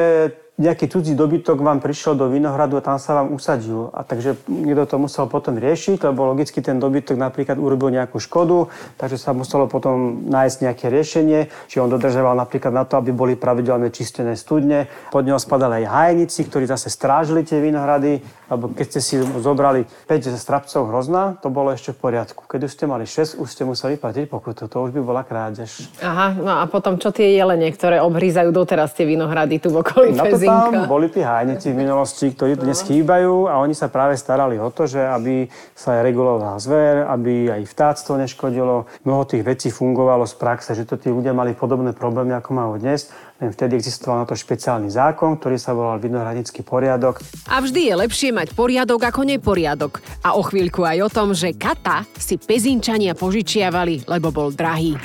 nejaký 0.60 0.92
cudzí 0.92 1.16
dobytok 1.16 1.64
vám 1.64 1.80
prišiel 1.80 2.20
do 2.20 2.28
Vinohradu 2.28 2.76
a 2.76 2.84
tam 2.84 3.00
sa 3.00 3.16
vám 3.16 3.32
usadil. 3.32 3.88
A 3.96 4.04
takže 4.04 4.36
niekto 4.44 4.84
to 4.84 4.96
musel 5.00 5.24
potom 5.24 5.56
riešiť, 5.56 6.04
lebo 6.04 6.28
logicky 6.28 6.60
ten 6.60 6.76
dobytok 6.76 7.16
napríklad 7.16 7.56
urobil 7.56 7.88
nejakú 7.88 8.20
škodu, 8.20 8.68
takže 9.00 9.16
sa 9.16 9.32
muselo 9.32 9.64
potom 9.64 10.28
nájsť 10.28 10.56
nejaké 10.68 10.86
riešenie. 10.92 11.48
Či 11.72 11.80
on 11.80 11.88
dodržoval 11.88 12.36
napríklad 12.36 12.76
na 12.76 12.84
to, 12.84 13.00
aby 13.00 13.16
boli 13.16 13.40
pravidelne 13.40 13.88
čistené 13.88 14.36
studne. 14.36 14.84
Pod 15.08 15.24
neho 15.24 15.40
spadali 15.40 15.80
aj 15.80 15.88
hajnici, 15.88 16.44
ktorí 16.44 16.68
zase 16.68 16.92
strážili 16.92 17.40
tie 17.40 17.56
vinohrady, 17.64 18.20
lebo 18.52 18.68
keď 18.76 18.86
ste 18.92 19.00
si 19.00 19.14
zobrali 19.16 19.88
5 20.10 20.36
strapcov 20.36 20.90
hrozna, 20.90 21.40
to 21.40 21.48
bolo 21.48 21.72
ešte 21.72 21.96
v 21.96 21.98
poriadku. 22.04 22.44
Keď 22.44 22.60
už 22.66 22.72
ste 22.76 22.84
mali 22.84 23.08
6, 23.08 23.40
už 23.40 23.48
ste 23.48 23.62
museli 23.64 23.96
platiť 23.96 24.28
pokutu. 24.28 24.68
To 24.68 24.76
už 24.84 24.92
by 24.92 25.00
bola 25.00 25.22
krádež. 25.24 25.88
Aha, 26.04 26.36
no 26.36 26.52
a 26.60 26.66
potom 26.68 26.98
čo 27.00 27.14
tie 27.14 27.32
jelene, 27.32 27.70
ktoré 27.72 28.02
obhrízajú 28.04 28.52
doteraz 28.52 28.92
tie 28.92 29.06
vinohrady 29.08 29.62
tu 29.62 29.70
v 29.70 29.86
okolí 29.86 30.12
no, 30.12 30.26
tam 30.50 30.90
boli 30.90 31.06
tí 31.08 31.22
hájnici 31.22 31.70
v 31.70 31.80
minulosti, 31.86 32.34
ktorí 32.34 32.58
dnes 32.58 32.82
chýbajú 32.82 33.46
a 33.46 33.62
oni 33.62 33.72
sa 33.72 33.86
práve 33.86 34.18
starali 34.18 34.58
o 34.58 34.68
to, 34.74 34.90
že 34.90 34.98
aby 34.98 35.46
sa 35.72 35.98
aj 35.98 36.00
reguloval 36.02 36.58
zver, 36.58 37.06
aby 37.06 37.48
aj 37.54 37.62
vtáctvo 37.70 38.18
neškodilo. 38.18 38.90
Mnoho 39.06 39.22
tých 39.24 39.46
vecí 39.46 39.68
fungovalo 39.70 40.26
z 40.26 40.34
praxe, 40.34 40.74
že 40.74 40.84
to 40.84 40.98
tí 40.98 41.08
ľudia 41.08 41.30
mali 41.30 41.54
podobné 41.54 41.94
problémy, 41.94 42.34
ako 42.36 42.50
majú 42.52 42.72
dnes. 42.76 43.08
Vtedy 43.40 43.80
existoval 43.80 44.20
na 44.20 44.26
to 44.28 44.36
špeciálny 44.36 44.92
zákon, 44.92 45.40
ktorý 45.40 45.56
sa 45.56 45.72
volal 45.72 45.96
vinohradický 45.96 46.60
poriadok. 46.60 47.24
A 47.48 47.64
vždy 47.64 47.88
je 47.88 47.94
lepšie 47.96 48.30
mať 48.36 48.52
poriadok 48.52 49.00
ako 49.00 49.24
neporiadok. 49.24 50.04
A 50.20 50.36
o 50.36 50.44
chvíľku 50.44 50.84
aj 50.84 50.98
o 51.00 51.08
tom, 51.08 51.32
že 51.32 51.56
kata 51.56 52.04
si 52.20 52.36
pezinčania 52.36 53.16
požičiavali, 53.16 54.04
lebo 54.04 54.28
bol 54.28 54.52
drahý. 54.52 55.00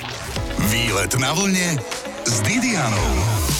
Výlet 0.68 1.16
na 1.16 1.32
vlne 1.32 1.80
s 2.28 2.44
Didianou. 2.44 3.55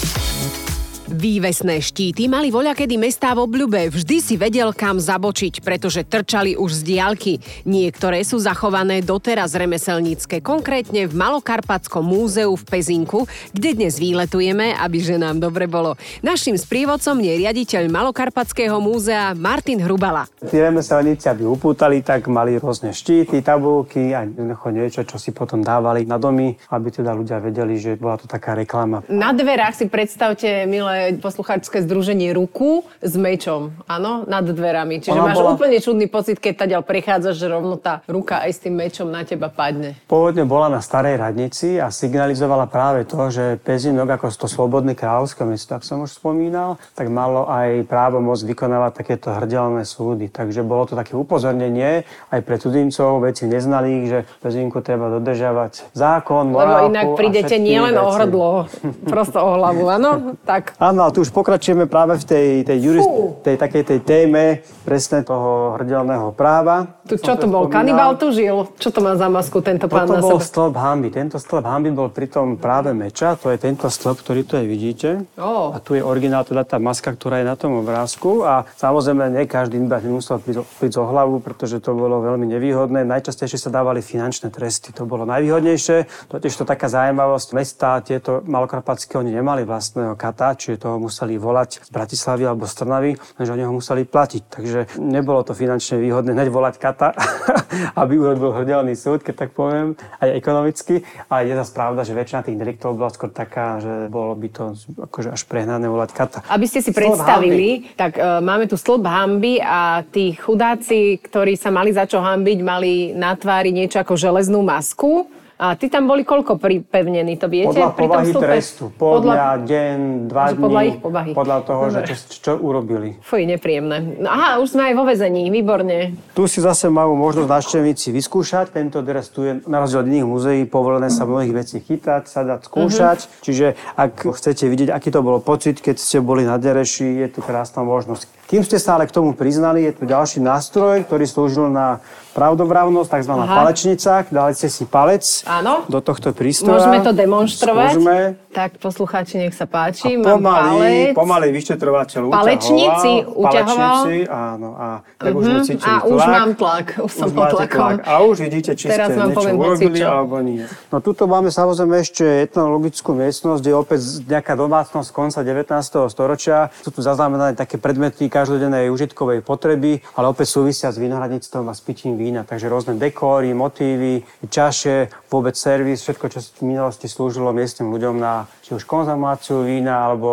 Vývesné 1.17 1.81
štíty 1.81 2.29
mali 2.29 2.53
voľakedy 2.53 2.93
mestá 2.93 3.33
v 3.33 3.49
obľube, 3.49 3.89
vždy 3.89 4.21
si 4.21 4.37
vedel 4.37 4.69
kam 4.69 5.01
zabočiť, 5.01 5.65
pretože 5.65 6.05
trčali 6.05 6.53
už 6.53 6.77
z 6.77 6.81
diálky. 6.93 7.33
Niektoré 7.65 8.21
sú 8.21 8.37
zachované 8.37 9.01
doteraz 9.01 9.57
remeselnícke, 9.57 10.45
konkrétne 10.45 11.09
v 11.09 11.17
Malokarpatskom 11.17 12.05
múzeu 12.05 12.53
v 12.53 12.61
Pezinku, 12.69 13.25
kde 13.49 13.73
dnes 13.73 13.97
výletujeme, 13.97 14.77
aby 14.77 15.01
že 15.01 15.17
nám 15.17 15.41
dobre 15.41 15.65
bolo. 15.65 15.97
Našim 16.21 16.53
sprievodcom 16.53 17.17
je 17.17 17.33
riaditeľ 17.33 17.89
Malokarpatského 17.89 18.77
múzea 18.77 19.33
Martin 19.33 19.81
Hrubala. 19.81 20.29
Tí 20.45 20.61
remeselníci, 20.61 21.33
aby 21.33 21.49
upútali, 21.49 22.05
tak 22.05 22.29
mali 22.29 22.61
rôzne 22.61 22.93
štíty, 22.93 23.41
tabulky 23.41 24.13
a 24.13 24.21
niečo, 24.69 25.01
čo 25.01 25.17
si 25.17 25.33
potom 25.33 25.65
dávali 25.65 26.05
na 26.05 26.21
domy, 26.21 26.53
aby 26.69 26.93
teda 26.93 27.09
ľudia 27.17 27.41
vedeli, 27.41 27.81
že 27.81 27.97
bola 27.97 28.21
to 28.21 28.29
taká 28.29 28.53
reklama. 28.53 29.01
Na 29.09 29.33
dverách 29.33 29.81
si 29.81 29.89
predstavte, 29.89 30.69
milé 30.69 31.06
poslucháčské 31.15 31.79
združenie 31.87 32.35
ruku 32.35 32.83
s 32.99 33.15
mečom, 33.15 33.71
áno, 33.87 34.27
nad 34.27 34.43
dverami. 34.43 34.99
Čiže 34.99 35.15
Ona 35.15 35.31
máš 35.31 35.39
bola... 35.39 35.55
úplne 35.55 35.79
čudný 35.79 36.11
pocit, 36.11 36.43
keď 36.43 36.67
taďal 36.67 36.81
prechádzaš, 36.83 37.35
že 37.39 37.47
rovno 37.47 37.79
tá 37.79 38.03
ruka 38.11 38.43
aj 38.43 38.51
s 38.51 38.59
tým 38.67 38.75
mečom 38.75 39.07
na 39.07 39.23
teba 39.23 39.47
padne. 39.47 39.95
Pôvodne 40.11 40.43
bola 40.43 40.67
na 40.67 40.81
starej 40.83 41.15
radnici 41.15 41.79
a 41.79 41.87
signalizovala 41.87 42.67
práve 42.67 43.07
to, 43.07 43.31
že 43.31 43.61
Pezinok 43.63 44.19
ako 44.19 44.33
to 44.33 44.47
slobodné 44.49 44.97
kráľovské 44.97 45.45
mesto, 45.45 45.77
ak 45.77 45.85
som 45.85 46.03
už 46.03 46.17
spomínal, 46.17 46.81
tak 46.97 47.13
malo 47.13 47.45
aj 47.45 47.85
právo 47.85 48.17
môcť 48.17 48.43
vykonávať 48.49 48.91
takéto 48.97 49.29
hrdelné 49.29 49.85
súdy. 49.85 50.27
Takže 50.33 50.65
bolo 50.65 50.89
to 50.89 50.97
také 50.97 51.13
upozornenie 51.13 52.01
aj 52.33 52.39
pre 52.41 52.57
cudzincov, 52.57 53.21
veci 53.21 53.45
neznali, 53.45 54.09
že 54.09 54.19
Pezinku 54.41 54.81
treba 54.81 55.13
dodržiavať 55.13 55.93
zákon, 55.93 56.49
morálku 56.49 56.89
Lebo 56.89 56.93
inak 56.93 57.07
prídete 57.13 57.55
nielen 57.61 57.93
o 57.97 58.09
hrdlo, 58.09 58.65
prosto 59.13 59.37
o 59.37 59.49
hlavu, 59.59 59.85
áno? 59.91 60.11
Tak. 60.41 60.79
Áno, 60.81 60.96
a 61.03 61.13
tu 61.13 61.21
už 61.21 61.29
pokračujeme 61.35 61.85
práve 61.85 62.17
v 62.17 62.25
tej, 62.25 62.47
tej, 62.63 62.77
jurist, 62.79 63.09
tej 63.43 63.55
takej 63.59 63.83
tej 63.83 63.99
téme 64.01 64.43
presne 64.87 65.21
toho 65.21 65.75
hrdelného 65.75 66.31
práva. 66.31 66.97
Tu 67.07 67.19
čo 67.19 67.35
to 67.35 67.47
bol? 67.47 67.67
Kanibal 67.67 68.15
tu 68.15 68.31
žil? 68.31 68.67
Čo 68.79 68.89
to 68.91 68.99
má 69.03 69.15
za 69.19 69.27
masku 69.27 69.59
tento 69.59 69.91
pán 69.91 70.07
Toto 70.07 70.15
na 70.15 70.21
bol 70.23 70.39
stĺp 70.39 70.75
hamby. 70.75 71.09
Tento 71.11 71.39
stĺp 71.39 71.63
hamby 71.63 71.89
bol 71.91 72.07
pritom 72.11 72.55
práve 72.59 72.91
meča. 72.91 73.35
To 73.39 73.51
je 73.51 73.57
tento 73.59 73.87
stĺp, 73.87 74.17
ktorý 74.23 74.41
tu 74.47 74.53
aj 74.55 74.65
vidíte. 74.67 75.09
Oh. 75.39 75.75
A 75.75 75.83
tu 75.83 75.95
je 75.95 76.03
originál, 76.03 76.47
teda 76.47 76.63
tá 76.63 76.79
maska, 76.79 77.11
ktorá 77.11 77.43
je 77.43 77.47
na 77.47 77.55
tom 77.55 77.79
obrázku. 77.79 78.43
A 78.43 78.67
samozrejme, 78.75 79.27
nie 79.31 79.47
každý 79.47 79.79
iba 79.79 79.99
musel 80.07 80.39
piť 80.39 80.91
zo 80.91 81.03
hlavu, 81.07 81.39
pretože 81.39 81.79
to 81.79 81.95
bolo 81.95 82.23
veľmi 82.23 82.47
nevýhodné. 82.47 83.07
Najčastejšie 83.07 83.59
sa 83.59 83.69
dávali 83.71 84.03
finančné 84.03 84.51
tresty. 84.51 84.91
To 84.95 85.07
bolo 85.07 85.23
najvýhodnejšie. 85.27 86.27
Totiž 86.31 86.53
to 86.59 86.63
taká 86.67 86.91
zaujímavosť. 86.91 87.47
Mesta 87.55 87.99
tieto 88.03 88.43
malokarpatské, 88.43 89.15
oni 89.19 89.31
nemali 89.31 89.63
vlastného 89.63 90.15
kata, 90.19 90.55
čiže 90.59 90.86
toho 90.87 90.99
museli 90.99 91.39
volať 91.39 91.87
z 91.87 91.89
Bratislavy 91.93 92.43
alebo 92.43 92.67
z 92.67 92.73
Trnavy, 92.83 93.11
lenže 93.39 93.51
oni 93.55 93.63
ho 93.63 93.71
museli 93.75 94.03
platiť. 94.03 94.43
Takže 94.47 94.79
nebolo 94.99 95.43
to 95.47 95.55
finančne 95.55 95.99
výhodné 95.99 96.35
hneď 96.35 96.51
volať 96.51 96.75
kat, 96.79 96.97
kata, 96.97 97.13
aby 98.01 98.17
urobil 98.17 98.55
hrdelný 98.55 98.97
súd, 98.97 99.21
keď 99.21 99.45
tak 99.45 99.49
poviem, 99.53 99.93
aj 100.17 100.29
ekonomicky. 100.33 101.05
Ale 101.29 101.51
je 101.51 101.53
zase 101.59 101.71
pravda, 101.77 102.01
že 102.01 102.17
väčšina 102.17 102.41
tých 102.41 102.57
deliktov 102.57 102.97
bola 102.97 103.13
skôr 103.13 103.29
taká, 103.29 103.77
že 103.77 104.09
bolo 104.09 104.33
by 104.33 104.47
to 104.49 104.63
akože 104.97 105.29
až 105.35 105.41
prehnané 105.45 105.85
volať 105.85 106.09
kata. 106.15 106.39
Aby 106.49 106.65
ste 106.65 106.81
si 106.81 106.89
predstavili, 106.89 107.85
hamby. 107.85 107.99
tak 107.99 108.17
uh, 108.17 108.41
máme 108.41 108.65
tu 108.65 108.79
stĺp 108.79 109.05
hamby 109.05 109.61
a 109.61 110.01
tí 110.07 110.33
chudáci, 110.33 111.21
ktorí 111.21 111.53
sa 111.53 111.69
mali 111.69 111.93
za 111.93 112.09
čo 112.09 112.17
hambiť, 112.23 112.57
mali 112.65 113.13
na 113.13 113.37
tvári 113.37 113.69
niečo 113.69 114.01
ako 114.01 114.17
železnú 114.17 114.65
masku 114.65 115.29
a 115.57 115.73
ty 115.73 115.89
tam 115.89 116.05
boli 116.05 116.21
koľko 116.21 116.61
pripevnení, 116.61 117.33
to 117.41 117.49
viete? 117.49 117.73
Podľa 117.73 117.89
povahy 117.97 118.31
trestu. 118.33 118.93
Podľa, 118.93 119.17
podľa 119.17 119.49
deň, 119.65 119.97
dva 120.29 120.45
dní. 120.53 120.61
Podľa 120.61 120.81
ich 120.85 120.97
povahy. 121.01 121.31
Podľa 121.33 121.57
toho, 121.65 121.81
Dobre. 121.89 122.05
že 122.05 122.13
čo, 122.13 122.37
čo 122.37 122.51
urobili. 122.61 123.09
Fuj, 123.25 123.49
nepríjemné. 123.49 124.21
No, 124.21 124.29
aha, 124.29 124.61
už 124.61 124.77
sme 124.77 124.89
aj 124.89 124.93
vo 124.93 125.03
vezení, 125.09 125.49
výborne. 125.49 126.13
Tu 126.37 126.45
si 126.45 126.61
zase 126.61 126.93
majú 126.93 127.17
možnosť 127.17 127.49
návštevníci 127.49 128.13
vyskúšať. 128.13 128.69
Tento 128.69 129.01
dres 129.01 129.33
tu 129.33 129.49
je 129.49 129.57
na 129.65 129.81
rozdiel 129.81 130.05
od 130.05 130.07
iných 130.13 130.27
muzeí 130.29 130.61
povolené 130.69 131.09
sa 131.09 131.25
mnohých 131.25 131.53
vecí 131.57 131.81
chytať, 131.81 132.29
sa 132.29 132.45
dať 132.45 132.69
skúšať. 132.69 133.17
Uh-huh. 133.25 133.41
Čiže 133.41 133.65
ak 133.97 134.29
chcete 134.37 134.69
vidieť, 134.69 134.93
aký 134.93 135.09
to 135.09 135.25
bol 135.25 135.41
pocit, 135.41 135.81
keď 135.81 135.97
ste 135.97 136.21
boli 136.21 136.45
na 136.45 136.61
Dereši, 136.61 137.25
je 137.25 137.27
tu 137.33 137.41
krásna 137.41 137.81
možnosť. 137.81 138.29
Kým 138.47 138.63
ste 138.63 138.79
sa 138.79 138.95
ale 138.95 139.09
k 139.09 139.11
tomu 139.11 139.35
priznali, 139.35 139.83
je 139.83 139.91
tu 139.91 140.03
ďalší 140.07 140.39
nástroj, 140.39 141.03
ktorý 141.03 141.27
slúžil 141.27 141.67
na 141.67 141.99
pravdovravnosť, 142.37 143.09
tzv. 143.09 143.33
Aha. 143.33 143.49
palečnica. 143.49 144.11
Dali 144.29 144.53
ste 144.53 144.69
si 144.69 144.85
palec 144.85 145.25
Áno. 145.49 145.89
do 145.89 145.97
tohto 146.05 146.29
prístroja. 146.37 146.85
Môžeme 146.85 147.01
to 147.01 147.11
demonstrovať. 147.17 147.97
Skúsme. 147.97 148.17
Tak 148.53 148.81
poslucháči, 148.81 149.41
nech 149.41 149.53
sa 149.57 149.65
páči. 149.65 150.17
A 150.17 150.37
pomaly, 150.37 151.13
pomaly 151.13 151.53
vyšetrovateľ 151.53 152.29
Palečníci 152.33 153.25
uťahoval. 153.25 154.05
Palečníci, 154.05 154.15
áno. 154.29 154.69
A 154.77 154.87
tak 155.17 155.33
uh-huh. 155.33 155.39
už 155.41 155.43
sme 155.45 155.59
mhm. 155.61 155.65
cítili 155.65 155.93
A 155.93 155.95
už 156.05 156.21
mám 156.25 156.51
tlak. 156.57 156.85
Už 157.01 157.11
som 157.11 157.29
pod 157.33 157.47
tlakom. 157.53 158.01
A 158.01 158.13
už 158.25 158.37
vidíte, 158.45 158.73
či 158.77 158.85
Teraz 158.89 159.13
ste 159.13 159.21
niečo 159.21 159.49
urobili, 159.53 159.99
alebo 160.01 160.41
nie. 160.41 160.65
No 160.93 161.01
tuto 161.01 161.29
máme 161.29 161.49
samozrejme 161.53 162.01
ešte 162.01 162.25
etnologickú 162.49 163.13
miestnosť, 163.13 163.59
kde 163.61 163.71
je 163.73 163.77
opäť 163.77 164.01
nejaká 164.25 164.53
domácnosť 164.57 165.09
konca 165.13 165.39
19. 165.41 165.73
storočia. 166.09 166.73
Sú 166.81 166.89
tu 166.89 167.01
zaznamenané 167.05 167.53
také 167.53 167.77
predmety 167.77 168.29
každodennej 168.29 168.89
užitkovej 168.89 169.45
potreby, 169.45 170.01
ale 170.17 170.33
opäť 170.33 170.57
súvisia 170.57 170.89
s 170.89 170.97
vinohradníctvom 170.97 171.65
a 171.69 171.73
s 171.77 171.81
pitím 171.81 172.17
vína. 172.17 172.26
Takže 172.33 172.67
rôzne 172.67 172.97
dekóry, 172.97 173.53
motívy, 173.53 174.25
čaše, 174.47 175.11
vôbec 175.31 175.53
servis, 175.53 176.03
všetko, 176.03 176.25
čo 176.27 176.39
v 176.63 176.75
minulosti 176.75 177.05
slúžilo 177.05 177.53
miestnym 177.53 177.93
ľuďom 177.93 178.15
na 178.17 178.49
či 178.67 178.75
už 178.75 178.83
konzumáciu 178.83 179.63
vína, 179.63 180.11
alebo 180.11 180.27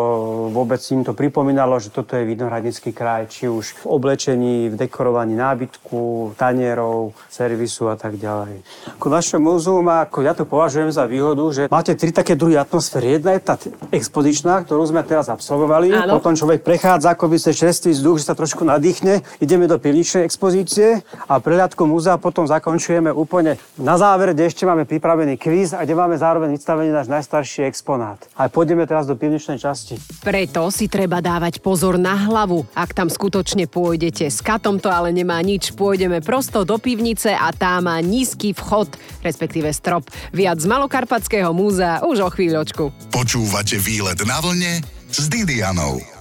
vôbec 0.50 0.82
im 0.90 1.06
to 1.06 1.14
pripomínalo, 1.14 1.78
že 1.78 1.94
toto 1.94 2.18
je 2.18 2.26
vinohradnický 2.26 2.90
kraj, 2.90 3.30
či 3.30 3.46
už 3.46 3.86
v 3.86 3.94
oblečení, 3.94 4.66
v 4.66 4.74
dekorovaní 4.74 5.38
nábytku, 5.38 6.34
tanierov, 6.34 7.14
servisu 7.30 7.86
a 7.86 7.94
tak 7.94 8.18
ďalej. 8.18 8.66
Ako 8.98 9.06
naše 9.06 9.38
múzeum, 9.38 9.86
ako 9.86 10.26
ja 10.26 10.34
to 10.34 10.50
považujem 10.50 10.90
za 10.90 11.06
výhodu, 11.06 11.46
že 11.54 11.62
máte 11.70 11.94
tri 11.94 12.10
také 12.10 12.34
druhy 12.34 12.58
atmosféry. 12.58 13.22
Jedna 13.22 13.38
je 13.38 13.42
tá 13.46 13.54
expozičná, 13.94 14.66
ktorú 14.66 14.82
sme 14.82 15.06
teraz 15.06 15.30
absolvovali. 15.30 15.94
Áno. 15.94 16.18
Potom 16.18 16.34
človek 16.34 16.66
prechádza 16.66 17.14
ako 17.14 17.30
by 17.30 17.38
sa 17.38 17.54
čerstvý 17.54 17.94
vzduch, 17.94 18.18
že 18.18 18.26
sa 18.26 18.34
trošku 18.34 18.66
nadýchne. 18.66 19.22
Ideme 19.38 19.70
do 19.70 19.78
pivničnej 19.78 20.26
expozície 20.26 21.06
a 21.30 21.38
prehľadku 21.38 21.86
múzea 21.86 22.18
potom 22.18 22.50
zakončujeme 22.50 23.14
úplne 23.14 23.62
na 23.78 23.94
záver, 23.94 24.34
kde 24.34 24.50
ešte 24.50 24.66
máme 24.66 24.90
pripravený 24.90 25.38
kvíz 25.38 25.70
a 25.70 25.86
kde 25.86 25.94
máme 25.94 26.18
zároveň 26.18 26.58
vystavený 26.58 26.90
náš 26.90 27.06
najstarší 27.06 27.70
exponát. 27.70 28.23
A 28.34 28.50
pôjdeme 28.50 28.88
teraz 28.88 29.06
do 29.06 29.14
pivničnej 29.14 29.60
časti. 29.60 30.00
Preto 30.24 30.72
si 30.72 30.90
treba 30.90 31.22
dávať 31.22 31.62
pozor 31.62 32.00
na 32.00 32.14
hlavu. 32.14 32.66
Ak 32.74 32.96
tam 32.96 33.06
skutočne 33.06 33.70
pôjdete, 33.70 34.26
s 34.26 34.42
katom 34.42 34.82
to 34.82 34.90
ale 34.90 35.14
nemá 35.14 35.38
nič. 35.44 35.76
Pôjdeme 35.76 36.18
prosto 36.24 36.66
do 36.66 36.80
pivnice 36.80 37.30
a 37.30 37.50
tá 37.54 37.78
má 37.82 37.98
nízky 38.02 38.54
vchod, 38.54 38.94
respektíve 39.22 39.70
strop. 39.70 40.06
Viac 40.34 40.58
z 40.58 40.66
Malokarpatského 40.66 41.50
múzea 41.54 42.02
už 42.06 42.26
o 42.26 42.30
chvíľočku. 42.30 42.90
Počúvate 43.14 43.78
výlet 43.78 44.18
na 44.26 44.38
vlne 44.42 44.82
s 45.10 45.30
Didianou. 45.30 46.13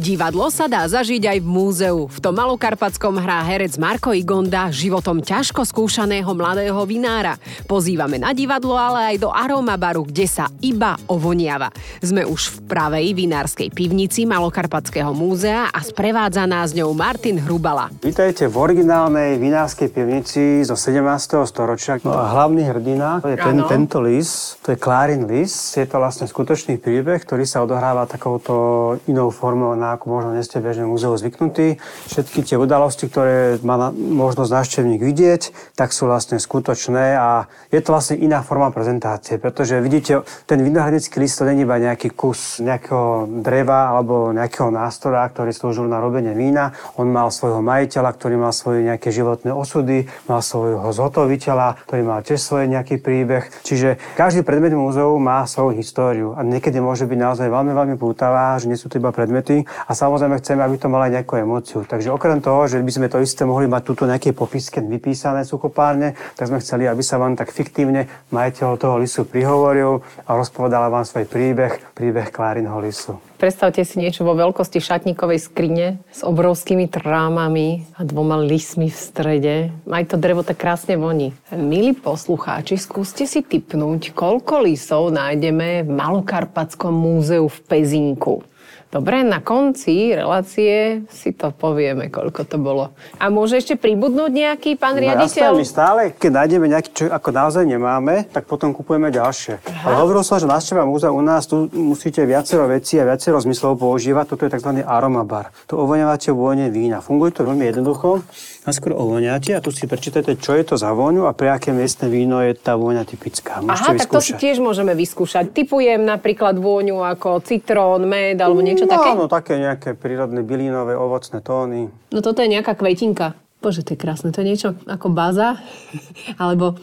Divadlo 0.00 0.48
sa 0.48 0.64
dá 0.64 0.88
zažiť 0.88 1.28
aj 1.28 1.38
v 1.44 1.48
múzeu. 1.52 2.08
V 2.08 2.18
tom 2.24 2.32
malokarpatskom 2.32 3.20
hrá 3.20 3.44
herec 3.44 3.76
Marko 3.76 4.16
Igonda 4.16 4.72
životom 4.72 5.20
ťažko 5.20 5.60
skúšaného 5.60 6.32
mladého 6.32 6.80
vinára. 6.88 7.36
Pozývame 7.68 8.16
na 8.16 8.32
divadlo, 8.32 8.80
ale 8.80 9.12
aj 9.12 9.16
do 9.20 9.28
aromabaru, 9.28 10.08
kde 10.08 10.24
sa 10.24 10.48
iba 10.64 10.96
ovoniava. 11.04 11.68
Sme 12.00 12.24
už 12.24 12.48
v 12.48 12.56
pravej 12.64 13.12
vinárskej 13.12 13.68
pivnici 13.76 14.24
Malokarpatského 14.24 15.12
múzea 15.12 15.68
a 15.68 15.84
sprevádza 15.84 16.48
nás 16.48 16.72
ňou 16.72 16.96
Martin 16.96 17.36
Hrubala. 17.36 17.92
Vítajte 18.00 18.48
v 18.48 18.56
originálnej 18.56 19.36
vinárskej 19.36 19.92
pivnici 19.92 20.64
zo 20.64 20.80
17. 20.80 21.44
storočia. 21.44 22.00
No 22.00 22.16
a 22.16 22.24
hlavný 22.40 22.64
hrdina 22.72 23.20
je 23.20 23.36
ten, 23.36 23.60
tento 23.68 24.00
lis, 24.00 24.56
to 24.64 24.72
je 24.72 24.80
Klárin 24.80 25.28
lis. 25.28 25.52
Je 25.76 25.84
to 25.84 26.00
vlastne 26.00 26.24
skutočný 26.24 26.80
príbeh, 26.80 27.20
ktorý 27.20 27.44
sa 27.44 27.60
odohráva 27.60 28.08
takouto 28.08 28.96
inou 29.04 29.28
formou 29.28 29.76
na 29.76 29.89
ako 29.96 30.04
možno 30.06 30.30
nie 30.36 30.44
ste 30.44 30.62
bežne 30.62 30.86
múzeu 30.86 31.14
zvyknutí. 31.16 31.80
Všetky 32.10 32.46
tie 32.46 32.56
udalosti, 32.60 33.08
ktoré 33.08 33.58
má 33.64 33.90
možnosť 33.90 34.50
návštevník 34.50 35.02
vidieť, 35.02 35.74
tak 35.74 35.90
sú 35.90 36.06
vlastne 36.06 36.38
skutočné 36.38 37.16
a 37.16 37.50
je 37.72 37.80
to 37.80 37.94
vlastne 37.94 38.20
iná 38.20 38.44
forma 38.44 38.70
prezentácie, 38.70 39.40
pretože 39.40 39.78
vidíte, 39.80 40.22
ten 40.46 40.60
vinohradnický 40.60 41.18
list 41.20 41.40
to 41.40 41.48
není 41.48 41.62
iba 41.62 41.80
nejaký 41.80 42.12
kus 42.12 42.60
nejakého 42.60 43.40
dreva 43.40 43.96
alebo 43.96 44.34
nejakého 44.34 44.68
nástroja, 44.68 45.26
ktorý 45.30 45.50
slúžil 45.54 45.86
na 45.88 45.98
robenie 46.02 46.34
vína. 46.34 46.72
On 46.96 47.08
mal 47.08 47.32
svojho 47.32 47.64
majiteľa, 47.64 48.10
ktorý 48.16 48.34
mal 48.36 48.52
svoje 48.52 48.84
nejaké 48.84 49.10
životné 49.10 49.50
osudy, 49.54 50.06
mal 50.26 50.44
svojho 50.44 50.90
zhotoviteľa, 50.90 51.86
ktorý 51.86 52.02
mal 52.04 52.20
tiež 52.20 52.40
svoj 52.40 52.68
nejaký 52.70 53.00
príbeh. 53.00 53.48
Čiže 53.64 54.00
každý 54.16 54.42
predmet 54.42 54.74
múzeu 54.74 55.10
má 55.18 55.44
svoju 55.46 55.76
históriu 55.76 56.36
a 56.36 56.44
niekedy 56.44 56.78
môže 56.78 57.06
byť 57.06 57.18
naozaj 57.18 57.48
veľmi, 57.48 57.72
veľmi 57.72 57.96
pútavá, 57.96 58.56
že 58.60 58.68
nie 58.68 58.78
sú 58.78 58.92
to 58.92 58.98
iba 59.00 59.10
predmety, 59.14 59.64
a 59.86 59.92
samozrejme 59.92 60.40
chceme, 60.40 60.60
aby 60.64 60.76
to 60.76 60.92
malo 60.92 61.06
aj 61.08 61.20
nejakú 61.20 61.40
emóciu. 61.40 61.84
Takže 61.86 62.12
okrem 62.12 62.42
toho, 62.42 62.66
že 62.66 62.80
by 62.80 62.92
sme 62.92 63.06
to 63.08 63.22
isté 63.22 63.46
mohli 63.48 63.70
mať 63.70 63.82
túto 63.86 64.04
nejaké 64.04 64.34
popisky 64.36 64.82
vypísané 64.82 65.46
suchopárne, 65.46 66.18
tak 66.36 66.48
sme 66.48 66.60
chceli, 66.60 66.88
aby 66.88 67.00
sa 67.04 67.20
vám 67.20 67.36
tak 67.36 67.54
fiktívne 67.54 68.10
majiteľ 68.34 68.80
toho 68.80 68.96
lisu 69.00 69.24
prihovoril 69.24 70.02
a 70.26 70.30
rozpovedala 70.36 70.92
vám 70.92 71.04
svoj 71.06 71.28
príbeh, 71.28 71.94
príbeh 71.94 72.28
Klárinho 72.34 72.76
lisu. 72.80 73.18
Predstavte 73.40 73.80
si 73.88 73.96
niečo 73.96 74.20
vo 74.20 74.36
veľkosti 74.36 74.84
šatníkovej 74.84 75.40
skrine 75.40 75.96
s 76.12 76.20
obrovskými 76.20 76.92
trámami 76.92 77.88
a 77.96 78.04
dvoma 78.04 78.36
lismi 78.36 78.92
v 78.92 78.98
strede. 79.00 79.54
Aj 79.88 80.04
to 80.04 80.20
drevo 80.20 80.44
tak 80.44 80.60
krásne 80.60 81.00
voní. 81.00 81.32
Milí 81.48 81.96
poslucháči, 81.96 82.76
skúste 82.76 83.24
si 83.24 83.40
typnúť, 83.40 84.12
koľko 84.12 84.68
lisov 84.68 85.08
nájdeme 85.16 85.88
v 85.88 85.88
Malokarpatskom 85.88 86.92
múzeu 86.92 87.48
v 87.48 87.58
Pezinku. 87.64 88.44
Dobre, 88.90 89.22
na 89.22 89.38
konci 89.38 90.10
relácie 90.10 91.06
si 91.14 91.30
to 91.30 91.54
povieme, 91.54 92.10
koľko 92.10 92.42
to 92.42 92.58
bolo. 92.58 92.90
A 93.22 93.30
môže 93.30 93.62
ešte 93.62 93.78
pribudnúť 93.78 94.34
nejaký 94.34 94.74
pán 94.74 94.98
no, 94.98 95.06
riaditeľ? 95.06 95.54
my 95.54 95.62
stále, 95.62 96.00
keď 96.10 96.30
nájdeme 96.42 96.66
nejaký, 96.66 96.90
čo 96.90 97.04
ako 97.06 97.30
naozaj 97.30 97.70
nemáme, 97.70 98.26
tak 98.34 98.50
potom 98.50 98.74
kupujeme 98.74 99.14
ďalšie. 99.14 99.62
Aha. 99.62 99.86
Ale 99.86 99.94
hovoril 100.02 100.26
som, 100.26 100.42
že 100.42 100.50
návšteva 100.50 100.82
múzea 100.82 101.14
u 101.14 101.22
nás, 101.22 101.46
tu 101.46 101.70
musíte 101.70 102.18
viacero 102.26 102.66
vecí 102.66 102.98
a 102.98 103.06
viacero 103.06 103.38
zmyslov 103.38 103.78
používať. 103.78 104.34
Toto 104.34 104.50
je 104.50 104.58
tzv. 104.58 104.82
aromabar. 104.82 105.54
To 105.70 105.78
ovoniavate 105.86 106.34
vône 106.34 106.66
vína. 106.74 106.98
Funguje 106.98 107.30
to 107.30 107.46
veľmi 107.46 107.70
jednoducho. 107.70 108.26
Najskôr 108.66 108.92
ovoniate 108.92 109.54
a 109.54 109.62
tu 109.62 109.70
si 109.70 109.86
prečítate, 109.86 110.34
čo 110.34 110.58
je 110.58 110.64
to 110.66 110.74
za 110.74 110.90
vôňu 110.90 111.30
a 111.30 111.32
pre 111.32 111.48
aké 111.48 111.70
miestne 111.70 112.10
víno 112.10 112.42
je 112.42 112.58
tá 112.58 112.74
vôňa 112.74 113.06
typická. 113.06 113.62
Môžete 113.62 113.72
Aha, 113.72 113.94
vyskúšať. 113.94 114.00
tak 114.02 114.10
to 114.10 114.20
si 114.20 114.32
tiež 114.34 114.56
môžeme 114.58 114.92
vyskúšať. 114.98 115.44
Typujem 115.54 116.02
napríklad 116.02 116.58
vôňu 116.58 117.00
ako 117.00 117.40
citrón, 117.40 118.04
med 118.04 118.36
alebo 118.36 118.60
niečo 118.60 118.80
niečo 118.80 118.86
no, 118.88 118.92
také? 118.96 119.08
Áno, 119.12 119.24
také 119.28 119.52
nejaké 119.60 119.90
prírodné 119.92 120.40
bylinové, 120.40 120.96
ovocné 120.96 121.38
tóny. 121.44 121.92
No 122.12 122.18
toto 122.24 122.40
je 122.40 122.48
nejaká 122.48 122.72
kvetinka. 122.72 123.36
Bože, 123.60 123.84
to 123.84 123.92
je 123.92 123.98
krásne. 124.00 124.32
To 124.32 124.40
je 124.40 124.48
niečo 124.48 124.68
ako 124.88 125.12
baza, 125.12 125.60
alebo 126.42 126.80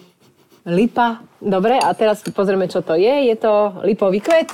lipa. 0.70 1.26
Dobre, 1.42 1.82
a 1.82 1.90
teraz 1.98 2.22
pozrieme, 2.22 2.70
čo 2.70 2.86
to 2.86 2.94
je. 2.94 3.34
Je 3.34 3.36
to 3.40 3.82
lipový 3.82 4.22
kvet. 4.22 4.50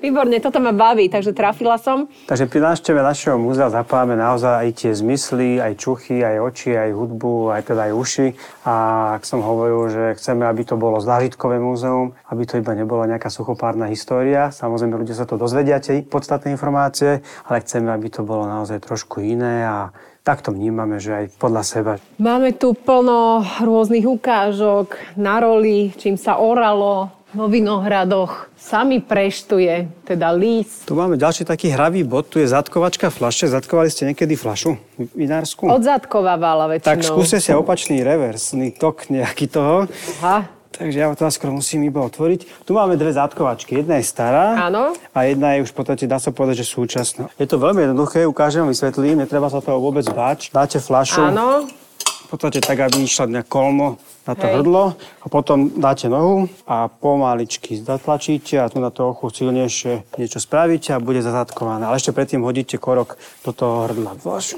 Výborne, 0.00 0.40
toto 0.40 0.60
ma 0.60 0.72
baví, 0.72 1.08
takže 1.08 1.36
trafila 1.36 1.76
som. 1.76 2.08
Takže 2.28 2.48
pri 2.48 2.60
návšteve 2.60 3.00
našeho 3.00 3.36
múzea 3.36 3.68
zapájame 3.72 4.16
naozaj 4.16 4.52
aj 4.64 4.68
tie 4.74 4.92
zmysly, 4.92 5.60
aj 5.60 5.76
čuchy, 5.78 6.24
aj 6.24 6.36
oči, 6.40 6.72
aj 6.76 6.90
hudbu, 6.92 7.54
aj 7.54 7.62
teda 7.68 7.90
aj 7.90 7.92
uši. 7.92 8.28
A 8.64 8.74
ak 9.16 9.22
som 9.28 9.44
hovoril, 9.44 9.92
že 9.92 10.04
chceme, 10.16 10.44
aby 10.48 10.62
to 10.64 10.80
bolo 10.80 11.00
zážitkové 11.00 11.60
múzeum, 11.60 12.16
aby 12.32 12.42
to 12.48 12.58
iba 12.60 12.72
nebolo 12.72 13.04
nejaká 13.04 13.28
suchopárna 13.28 13.88
história. 13.92 14.48
Samozrejme, 14.50 14.96
ľudia 14.96 15.16
sa 15.16 15.28
to 15.28 15.36
dozvedia, 15.36 15.82
tie 15.82 16.00
podstatné 16.04 16.52
informácie, 16.54 17.20
ale 17.48 17.56
chceme, 17.62 17.92
aby 17.92 18.08
to 18.08 18.24
bolo 18.24 18.48
naozaj 18.48 18.80
trošku 18.80 19.20
iné 19.20 19.64
a 19.64 19.92
tak 20.24 20.40
to 20.40 20.56
vnímame, 20.56 20.96
že 20.96 21.12
aj 21.12 21.26
podľa 21.36 21.62
seba. 21.62 21.92
Máme 22.16 22.56
tu 22.56 22.72
plno 22.72 23.44
rôznych 23.60 24.08
ukážok 24.08 24.96
na 25.20 25.36
roli, 25.36 25.92
čím 26.00 26.16
sa 26.16 26.40
oralo, 26.40 27.12
vo 27.34 27.50
Vinohradoch 27.50 28.46
sami 28.54 29.02
preštuje, 29.02 29.90
teda 30.06 30.30
lís. 30.30 30.86
Tu 30.86 30.94
máme 30.94 31.18
ďalší 31.18 31.42
taký 31.44 31.74
hravý 31.74 32.06
bod, 32.06 32.30
tu 32.30 32.38
je 32.38 32.46
zadkovačka 32.46 33.10
flaše. 33.10 33.50
Zadkovali 33.50 33.90
ste 33.90 34.06
niekedy 34.08 34.38
flašu 34.38 34.78
vinársku? 35.12 35.66
Odzadkovávala 35.66 36.70
väčšinou. 36.70 36.90
Tak 36.94 37.02
skúste 37.02 37.42
si 37.42 37.50
opačný 37.50 38.00
reversný 38.06 38.72
tok 38.78 39.10
nejaký 39.10 39.50
toho. 39.50 39.90
Aha. 40.22 40.48
Takže 40.74 40.98
ja 40.98 41.06
to 41.14 41.22
skoro 41.30 41.54
musím 41.54 41.86
iba 41.86 42.02
otvoriť. 42.02 42.66
Tu 42.66 42.70
máme 42.74 42.98
dve 42.98 43.14
zátkovačky. 43.14 43.78
Jedna 43.78 44.02
je 44.02 44.10
stará 44.10 44.66
Áno. 44.66 44.90
a 45.14 45.18
jedna 45.22 45.54
je 45.54 45.62
už 45.62 45.70
v 45.70 45.76
podstate, 45.78 46.10
dá 46.10 46.18
sa 46.18 46.34
povedať, 46.34 46.66
že 46.66 46.74
súčasná. 46.74 47.30
Je 47.38 47.46
to 47.46 47.62
veľmi 47.62 47.86
jednoduché, 47.86 48.26
ukážem, 48.26 48.66
vysvetlím, 48.66 49.22
netreba 49.22 49.46
sa 49.46 49.62
toho 49.62 49.78
vôbec 49.78 50.02
báť. 50.10 50.50
Dáte 50.50 50.82
flašu, 50.82 51.30
Áno. 51.30 51.70
v 52.02 52.26
podstate 52.26 52.58
tak, 52.58 52.90
aby 52.90 53.06
išla 53.06 53.30
nejak 53.30 53.46
kolmo 53.46 54.02
na 54.24 54.32
to 54.34 54.46
Hej. 54.48 54.52
hrdlo 54.56 54.82
a 54.96 55.26
potom 55.28 55.68
dáte 55.76 56.08
nohu 56.08 56.48
a 56.64 56.88
pomaličky 56.88 57.76
zatlačíte 57.76 58.56
a 58.60 58.68
tu 58.72 58.80
na 58.80 58.88
to 58.88 59.12
ochu 59.12 59.30
silnejšie 59.30 60.16
niečo 60.16 60.40
spravíte 60.40 60.96
a 60.96 61.02
bude 61.02 61.20
zazatkované. 61.20 61.84
Ale 61.84 62.00
ešte 62.00 62.16
predtým 62.16 62.40
hodíte 62.40 62.80
korok 62.80 63.20
do 63.44 63.52
toho 63.52 63.88
hrdla. 63.88 64.16
Flašu. 64.16 64.56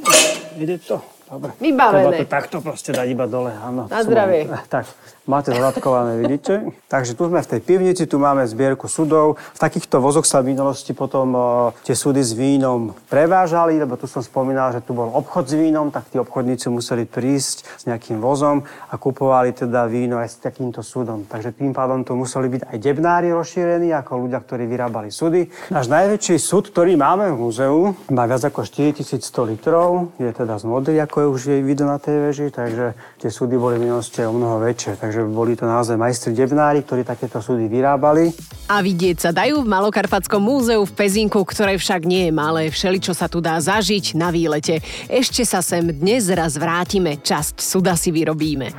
Ide 0.56 0.78
to? 0.78 1.02
Dobre. 1.26 1.58
Vybavené. 1.58 2.06
Treba 2.06 2.22
to 2.22 2.26
takto 2.30 2.56
proste 2.62 2.94
dať 2.94 3.06
iba 3.10 3.26
dole, 3.26 3.50
áno. 3.50 3.90
Na 3.90 4.00
zdravie. 4.06 4.46
Tak, 4.70 4.86
máte 5.26 5.50
zadatkované, 5.52 6.18
vidíte? 6.18 6.70
Takže 6.86 7.18
tu 7.18 7.26
sme 7.26 7.42
v 7.42 7.50
tej 7.50 7.60
pivnici, 7.60 8.06
tu 8.06 8.18
máme 8.18 8.46
zbierku 8.46 8.86
sudov. 8.86 9.38
V 9.54 9.58
takýchto 9.58 9.98
vozoch 9.98 10.24
sa 10.24 10.40
v 10.40 10.54
minulosti 10.54 10.94
potom 10.94 11.28
o, 11.34 11.44
tie 11.82 11.98
sudy 11.98 12.22
s 12.22 12.32
vínom 12.34 12.94
prevážali, 13.10 13.78
lebo 13.78 13.98
tu 13.98 14.06
som 14.06 14.22
spomínal, 14.22 14.74
že 14.74 14.82
tu 14.82 14.94
bol 14.94 15.10
obchod 15.10 15.50
s 15.50 15.54
vínom, 15.54 15.90
tak 15.90 16.10
tí 16.10 16.16
obchodníci 16.18 16.70
museli 16.70 17.04
prísť 17.04 17.66
s 17.78 17.82
nejakým 17.90 18.22
vozom 18.22 18.62
a 18.90 18.94
kupovali 18.94 19.52
teda 19.52 19.90
víno 19.90 20.18
aj 20.22 20.28
s 20.30 20.36
takýmto 20.42 20.80
sudom. 20.80 21.26
Takže 21.26 21.52
tým 21.54 21.74
pádom 21.74 22.06
tu 22.06 22.14
museli 22.14 22.46
byť 22.46 22.62
aj 22.70 22.76
debnári 22.78 23.28
rozšírení, 23.34 23.90
ako 23.92 24.26
ľudia, 24.26 24.38
ktorí 24.40 24.64
vyrábali 24.70 25.10
sudy. 25.10 25.50
Náš 25.74 25.90
najväčší 25.90 26.38
sud, 26.38 26.70
ktorý 26.70 26.94
máme 26.94 27.34
v 27.34 27.36
múzeu, 27.36 27.94
má 28.10 28.24
viac 28.30 28.46
ako 28.46 28.62
4100 28.62 29.50
litrov, 29.50 30.14
je 30.22 30.30
teda 30.30 30.58
z 30.58 30.64
modry, 30.64 30.96
ako 31.02 31.16
je 31.18 31.26
už 31.26 31.40
je 31.50 31.58
vidno 31.62 31.90
na 31.90 31.98
tej 31.98 32.30
veži, 32.30 32.48
takže 32.54 32.94
tie 33.18 33.30
súdy 33.30 33.58
boli 33.58 33.78
v 33.78 33.90
minulosti 33.90 34.22
o 34.22 34.32
mnoho 34.32 34.62
väčšie. 34.62 34.98
Takže 35.00 35.15
boli 35.24 35.56
to 35.56 35.64
naozaj 35.64 35.96
majstri 35.96 36.36
debnári, 36.36 36.84
ktorí 36.84 37.06
takéto 37.06 37.40
súdy 37.40 37.64
vyrábali. 37.70 38.34
A 38.68 38.82
vidieť 38.82 39.16
sa 39.22 39.30
dajú 39.30 39.62
v 39.62 39.70
Malokarpatskom 39.70 40.42
múzeu 40.42 40.82
v 40.82 40.92
Pezinku, 40.92 41.40
ktoré 41.46 41.78
však 41.78 42.04
nie 42.04 42.28
je 42.28 42.32
malé. 42.34 42.68
Všeličo 42.68 43.14
sa 43.14 43.30
tu 43.30 43.40
dá 43.40 43.56
zažiť 43.56 44.18
na 44.18 44.34
výlete. 44.34 44.82
Ešte 45.06 45.46
sa 45.46 45.62
sem 45.62 45.86
dnes 45.86 46.26
raz 46.28 46.58
vrátime. 46.58 47.22
Časť 47.22 47.62
suda 47.62 47.94
si 47.94 48.10
vyrobíme. 48.10 48.74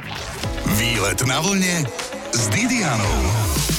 Výlet 0.75 1.19
na 1.23 1.39
vlne 1.39 1.87
s 2.35 2.43
Didianou. 2.51 3.76